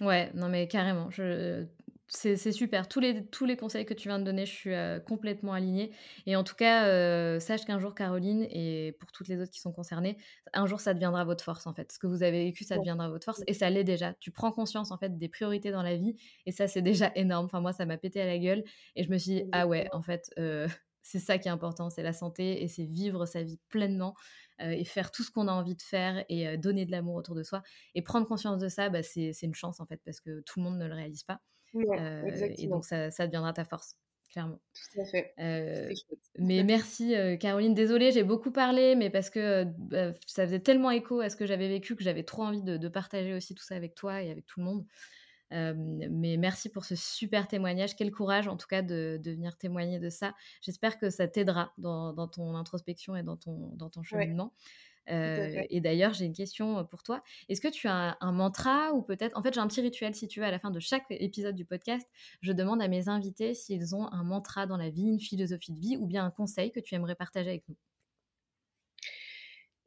[0.00, 1.10] Ouais, non mais carrément.
[1.10, 1.66] Je
[2.14, 2.88] c'est super.
[2.88, 5.92] Tous les, tous les conseils que tu viens de donner, je suis euh, complètement alignée.
[6.26, 9.60] Et en tout cas, euh, sache qu'un jour, Caroline, et pour toutes les autres qui
[9.60, 10.18] sont concernées,
[10.52, 11.90] un jour, ça deviendra votre force, en fait.
[11.90, 13.42] Ce que vous avez vécu, ça deviendra votre force.
[13.46, 14.12] Et ça l'est déjà.
[14.20, 16.14] Tu prends conscience, en fait, des priorités dans la vie.
[16.44, 17.46] Et ça, c'est déjà énorme.
[17.46, 18.62] Enfin, moi, ça m'a pété à la gueule.
[18.94, 20.68] Et je me suis dit, ah ouais, en fait, euh,
[21.02, 21.88] c'est ça qui est important.
[21.88, 24.14] C'est la santé et c'est vivre sa vie pleinement.
[24.60, 27.42] et faire tout ce qu'on a envie de faire et donner de l'amour autour de
[27.42, 27.62] soi.
[27.94, 30.64] Et prendre conscience de ça, bah, c'est une chance en fait, parce que tout le
[30.64, 31.40] monde ne le réalise pas.
[31.74, 33.96] Et donc, ça, ça, deviendra ta force,
[34.30, 34.60] clairement.
[34.74, 35.32] Tout à fait.
[35.38, 35.92] Euh,
[36.38, 37.74] mais merci, euh, Caroline.
[37.74, 41.46] Désolée, j'ai beaucoup parlé, mais parce que bah, ça faisait tellement écho à ce que
[41.46, 44.46] j'avais vécu que j'avais trop envie de, partager aussi tout ça avec toi et avec
[44.46, 44.84] tout le monde.
[45.50, 47.96] mais merci pour ce super témoignage.
[47.96, 50.34] Quel courage, en tout cas, de, de venir témoigner de ça.
[50.60, 54.52] J'espère que ça t'aidera dans, dans, ton introspection et dans ton, dans ton cheminement.
[55.10, 57.22] Euh, et d'ailleurs, j'ai une question pour toi.
[57.48, 60.28] Est-ce que tu as un, mantra ou peut-être, en fait, j'ai un petit rituel si
[60.28, 62.06] tu veux à la fin de chaque épisode du podcast.
[62.40, 65.80] Je demande à mes invités s'ils ont un mantra dans la vie, une philosophie de
[65.80, 67.76] vie ou bien un conseil que tu aimerais partager avec nous?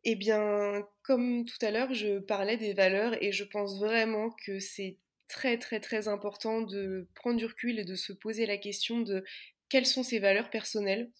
[0.07, 4.59] Eh bien, comme tout à l'heure, je parlais des valeurs et je pense vraiment que
[4.59, 4.97] c'est
[5.27, 9.23] très très très important de prendre du recul et de se poser la question de
[9.67, 11.11] quelles sont ses valeurs personnelles.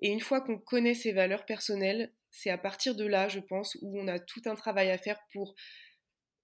[0.00, 3.76] Et une fois qu'on connaît ses valeurs personnelles, c'est à partir de là, je pense,
[3.80, 5.54] où on a tout un travail à faire pour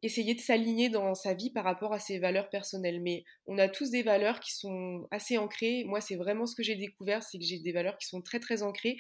[0.03, 3.01] essayer de s'aligner dans sa vie par rapport à ses valeurs personnelles.
[3.01, 5.85] Mais on a tous des valeurs qui sont assez ancrées.
[5.85, 8.41] Moi, c'est vraiment ce que j'ai découvert, c'est que j'ai des valeurs qui sont très
[8.41, 8.97] très ancrées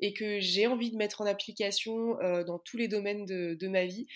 [0.00, 3.86] et que j'ai envie de mettre en application euh, dans tous les domaines de ma
[3.86, 4.06] vie.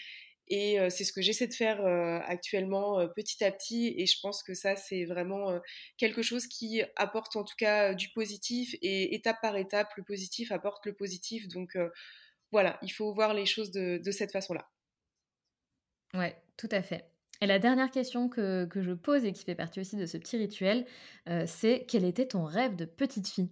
[0.50, 1.84] Et c'est ce que j'essaie de faire
[2.26, 3.94] actuellement petit à petit.
[3.96, 5.58] Et je pense que ça, c'est vraiment
[5.96, 8.74] quelque chose qui apporte en tout cas du positif.
[8.82, 11.48] Et étape par étape, le positif apporte le positif.
[11.48, 11.76] Donc
[12.50, 14.68] voilà, il faut voir les choses de, cette façon-là.
[16.14, 17.04] Ouais, tout à fait.
[17.40, 20.16] Et la dernière question que, que, je pose et qui fait partie aussi de ce
[20.16, 20.86] petit rituel,
[21.46, 23.50] c'est quel était ton rêve de petite fille?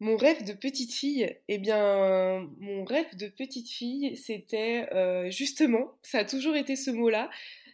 [0.00, 5.92] Mon rêve de petite fille, eh bien, mon rêve de petite fille, c'était euh, justement,
[6.02, 7.30] ça a toujours été ce mot-là.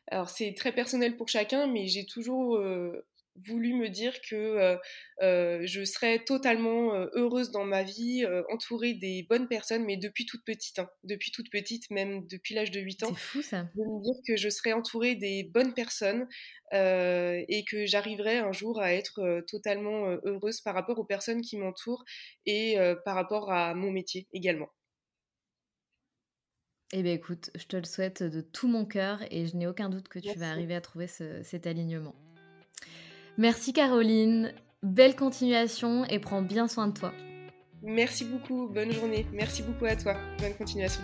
[0.09, 3.07] Alors, c'est très personnel pour chacun, mais j'ai toujours euh,
[3.47, 4.79] voulu me dire que
[5.23, 10.45] euh, je serais totalement heureuse dans ma vie, entourée des bonnes personnes, mais depuis toute
[10.45, 10.91] petite, hein.
[11.05, 13.09] depuis toute petite, même depuis l'âge de 8 ans.
[13.09, 13.63] C'est fou ça.
[13.75, 16.27] De me dire que je serais entourée des bonnes personnes
[16.73, 22.05] et que j'arriverais un jour à être totalement heureuse par rapport aux personnes qui m'entourent
[22.47, 24.71] et par rapport à mon métier également.
[26.93, 29.89] Eh bien écoute, je te le souhaite de tout mon cœur et je n'ai aucun
[29.89, 32.17] doute que tu vas arriver à trouver cet alignement.
[33.41, 37.11] Merci Caroline, belle continuation et prends bien soin de toi.
[37.83, 39.25] Merci beaucoup, bonne journée.
[39.33, 41.01] Merci beaucoup à toi, bonne continuation.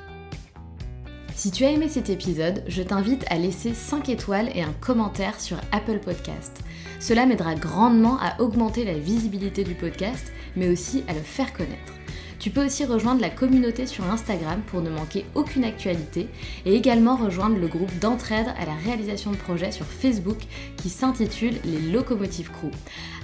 [1.35, 5.41] Si tu as aimé cet épisode, je t'invite à laisser 5 étoiles et un commentaire
[5.41, 6.61] sur Apple Podcast.
[7.01, 11.95] Cela m'aidera grandement à augmenter la visibilité du podcast, mais aussi à le faire connaître.
[12.39, 16.29] Tu peux aussi rejoindre la communauté sur Instagram pour ne manquer aucune actualité
[16.65, 20.39] et également rejoindre le groupe d'entraide à la réalisation de projets sur Facebook
[20.77, 22.71] qui s'intitule Les Locomotives Crew.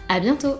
[0.08, 0.56] À bientôt!